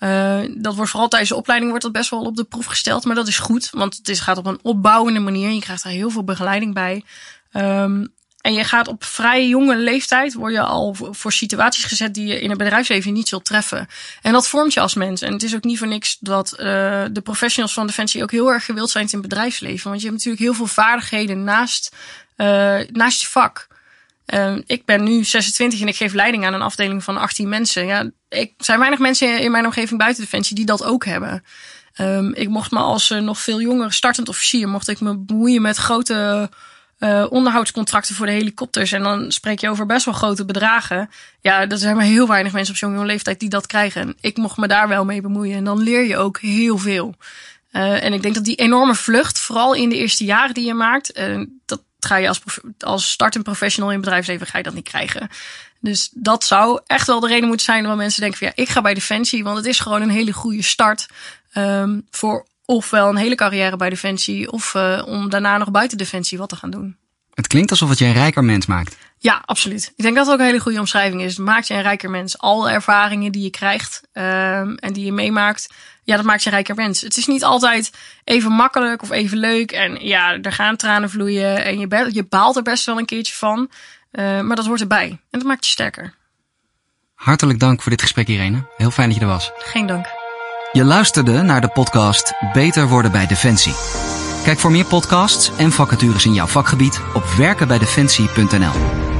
Uh, 0.00 0.40
dat 0.56 0.74
wordt 0.74 0.90
vooral 0.90 1.08
tijdens 1.08 1.30
de 1.30 1.36
opleiding 1.36 1.70
wordt 1.70 1.86
dat 1.86 1.94
best 1.94 2.10
wel 2.10 2.24
op 2.24 2.36
de 2.36 2.44
proef 2.44 2.66
gesteld, 2.66 3.04
maar 3.04 3.14
dat 3.14 3.28
is 3.28 3.38
goed, 3.38 3.70
want 3.70 3.96
het 3.96 4.08
is, 4.08 4.20
gaat 4.20 4.36
op 4.36 4.46
een 4.46 4.58
opbouwende 4.62 5.20
manier. 5.20 5.50
Je 5.50 5.60
krijgt 5.60 5.82
daar 5.82 5.92
heel 5.92 6.10
veel 6.10 6.24
begeleiding 6.24 6.74
bij. 6.74 7.04
Um, 7.52 8.14
en 8.42 8.52
je 8.52 8.64
gaat 8.64 8.88
op 8.88 9.04
vrij 9.04 9.48
jonge 9.48 9.76
leeftijd, 9.76 10.34
word 10.34 10.52
je 10.52 10.60
al 10.60 10.96
voor 11.10 11.32
situaties 11.32 11.84
gezet 11.84 12.14
die 12.14 12.26
je 12.26 12.40
in 12.40 12.48
het 12.48 12.58
bedrijfsleven 12.58 13.12
niet 13.12 13.28
zult 13.28 13.44
treffen. 13.44 13.88
En 14.22 14.32
dat 14.32 14.48
vormt 14.48 14.72
je 14.72 14.80
als 14.80 14.94
mens. 14.94 15.22
En 15.22 15.32
het 15.32 15.42
is 15.42 15.54
ook 15.54 15.64
niet 15.64 15.78
voor 15.78 15.86
niks 15.86 16.16
dat 16.20 16.52
uh, 16.52 16.58
de 17.12 17.20
professionals 17.22 17.72
van 17.72 17.86
Defensie 17.86 18.22
ook 18.22 18.30
heel 18.30 18.52
erg 18.52 18.64
gewild 18.64 18.90
zijn 18.90 19.04
in 19.04 19.18
het 19.18 19.28
bedrijfsleven. 19.28 19.88
Want 19.88 20.00
je 20.00 20.06
hebt 20.06 20.18
natuurlijk 20.18 20.42
heel 20.42 20.54
veel 20.54 20.74
vaardigheden 20.74 21.44
naast, 21.44 21.96
uh, 22.36 22.80
naast 22.92 23.20
je 23.20 23.28
vak. 23.28 23.66
Uh, 24.26 24.56
ik 24.66 24.84
ben 24.84 25.02
nu 25.02 25.24
26 25.24 25.80
en 25.80 25.88
ik 25.88 25.96
geef 25.96 26.12
leiding 26.12 26.46
aan 26.46 26.54
een 26.54 26.62
afdeling 26.62 27.04
van 27.04 27.16
18 27.16 27.48
mensen. 27.48 27.86
Ja, 27.86 28.10
ik, 28.28 28.52
zijn 28.56 28.78
weinig 28.78 28.98
mensen 28.98 29.38
in 29.38 29.50
mijn 29.50 29.64
omgeving 29.64 29.98
buiten 29.98 30.22
Defensie 30.22 30.56
die 30.56 30.66
dat 30.66 30.84
ook 30.84 31.04
hebben. 31.04 31.44
Um, 32.00 32.34
ik 32.34 32.48
mocht 32.48 32.70
me 32.70 32.78
als 32.78 33.10
uh, 33.10 33.18
nog 33.18 33.38
veel 33.38 33.60
jonger 33.60 33.92
startend 33.92 34.28
officier, 34.28 34.68
mocht 34.68 34.88
ik 34.88 35.00
me 35.00 35.18
bemoeien 35.18 35.62
met 35.62 35.76
grote 35.76 36.50
uh, 37.02 37.26
onderhoudscontracten 37.30 38.14
voor 38.14 38.26
de 38.26 38.32
helikopters. 38.32 38.92
En 38.92 39.02
dan 39.02 39.32
spreek 39.32 39.58
je 39.58 39.68
over 39.68 39.86
best 39.86 40.04
wel 40.04 40.14
grote 40.14 40.44
bedragen. 40.44 41.10
Ja, 41.40 41.68
er 41.68 41.78
zijn 41.78 41.96
maar 41.96 42.04
heel 42.04 42.28
weinig 42.28 42.52
mensen 42.52 42.72
op 42.72 42.78
zo'n 42.78 42.92
jonge 42.92 43.06
leeftijd 43.06 43.40
die 43.40 43.48
dat 43.48 43.66
krijgen. 43.66 44.02
En 44.02 44.16
ik 44.20 44.36
mocht 44.36 44.56
me 44.56 44.68
daar 44.68 44.88
wel 44.88 45.04
mee 45.04 45.20
bemoeien. 45.20 45.56
En 45.56 45.64
dan 45.64 45.82
leer 45.82 46.06
je 46.06 46.16
ook 46.16 46.38
heel 46.40 46.78
veel. 46.78 47.14
Uh, 47.72 48.04
en 48.04 48.12
ik 48.12 48.22
denk 48.22 48.34
dat 48.34 48.44
die 48.44 48.56
enorme 48.56 48.94
vlucht, 48.94 49.38
vooral 49.38 49.74
in 49.74 49.88
de 49.88 49.96
eerste 49.96 50.24
jaren 50.24 50.54
die 50.54 50.66
je 50.66 50.74
maakt, 50.74 51.18
uh, 51.18 51.46
dat 51.64 51.82
ga 52.00 52.16
je 52.16 52.28
als, 52.28 52.40
als 52.78 53.10
startend 53.10 53.44
professional 53.44 53.90
in 53.90 53.96
het 53.96 54.04
bedrijfsleven 54.04 54.46
ga 54.46 54.58
je 54.58 54.64
dat 54.64 54.74
niet 54.74 54.88
krijgen. 54.88 55.28
Dus 55.80 56.10
dat 56.14 56.44
zou 56.44 56.80
echt 56.86 57.06
wel 57.06 57.20
de 57.20 57.26
reden 57.26 57.46
moeten 57.46 57.64
zijn 57.64 57.80
waarom 57.80 57.98
mensen 57.98 58.20
denken 58.20 58.38
van 58.38 58.46
ja, 58.46 58.62
ik 58.62 58.68
ga 58.68 58.80
bij 58.80 58.94
Defensie, 58.94 59.44
want 59.44 59.56
het 59.56 59.66
is 59.66 59.80
gewoon 59.80 60.02
een 60.02 60.10
hele 60.10 60.32
goede 60.32 60.62
start 60.62 61.08
um, 61.54 62.06
voor 62.10 62.46
ofwel 62.64 63.08
een 63.08 63.16
hele 63.16 63.34
carrière 63.34 63.76
bij 63.76 63.90
Defensie 63.90 64.52
of 64.52 64.74
uh, 64.74 65.02
om 65.06 65.30
daarna 65.30 65.58
nog 65.58 65.70
buiten 65.70 65.98
Defensie 65.98 66.38
wat 66.38 66.48
te 66.48 66.56
gaan 66.56 66.70
doen. 66.70 66.96
Het 67.34 67.46
klinkt 67.46 67.70
alsof 67.70 67.88
het 67.88 67.98
je 67.98 68.04
een 68.04 68.12
rijker 68.12 68.44
mens 68.44 68.66
maakt. 68.66 68.96
Ja, 69.18 69.42
absoluut. 69.44 69.92
Ik 69.96 70.04
denk 70.04 70.16
dat 70.16 70.24
het 70.24 70.34
ook 70.34 70.40
een 70.40 70.46
hele 70.46 70.60
goede 70.60 70.78
omschrijving 70.78 71.22
is. 71.22 71.36
Het 71.36 71.46
maakt 71.46 71.66
je 71.66 71.74
een 71.74 71.82
rijker 71.82 72.10
mens. 72.10 72.38
Al 72.38 72.70
ervaringen 72.70 73.32
die 73.32 73.42
je 73.42 73.50
krijgt 73.50 74.00
um, 74.12 74.76
en 74.76 74.92
die 74.92 75.04
je 75.04 75.12
meemaakt, 75.12 75.68
ja, 76.04 76.16
dat 76.16 76.24
maakt 76.24 76.42
je 76.42 76.48
een 76.48 76.54
rijker 76.54 76.74
mens. 76.74 77.00
Het 77.00 77.16
is 77.16 77.26
niet 77.26 77.44
altijd 77.44 77.90
even 78.24 78.52
makkelijk 78.52 79.02
of 79.02 79.10
even 79.10 79.38
leuk. 79.38 79.72
En 79.72 80.06
ja, 80.06 80.38
er 80.40 80.52
gaan 80.52 80.76
tranen 80.76 81.10
vloeien 81.10 81.64
en 81.64 81.78
je, 81.78 82.08
je 82.12 82.24
baalt 82.24 82.56
er 82.56 82.62
best 82.62 82.86
wel 82.86 82.98
een 82.98 83.06
keertje 83.06 83.34
van. 83.34 83.70
Uh, 84.12 84.40
maar 84.40 84.56
dat 84.56 84.66
hoort 84.66 84.80
erbij. 84.80 85.08
En 85.08 85.38
dat 85.38 85.44
maakt 85.44 85.64
je 85.64 85.70
sterker. 85.70 86.14
Hartelijk 87.14 87.58
dank 87.58 87.82
voor 87.82 87.90
dit 87.90 88.02
gesprek, 88.02 88.28
Irene. 88.28 88.66
Heel 88.76 88.90
fijn 88.90 89.08
dat 89.08 89.18
je 89.18 89.24
er 89.24 89.30
was. 89.30 89.50
Geen 89.56 89.86
dank. 89.86 90.21
Je 90.72 90.84
luisterde 90.84 91.42
naar 91.42 91.60
de 91.60 91.68
podcast 91.68 92.32
Beter 92.52 92.88
worden 92.88 93.12
bij 93.12 93.26
Defensie. 93.26 93.74
Kijk 94.44 94.58
voor 94.58 94.70
meer 94.70 94.84
podcasts 94.84 95.50
en 95.56 95.72
vacatures 95.72 96.26
in 96.26 96.32
jouw 96.32 96.46
vakgebied 96.46 97.00
op 97.14 97.24
werkenbijdefensie.nl. 97.24 99.11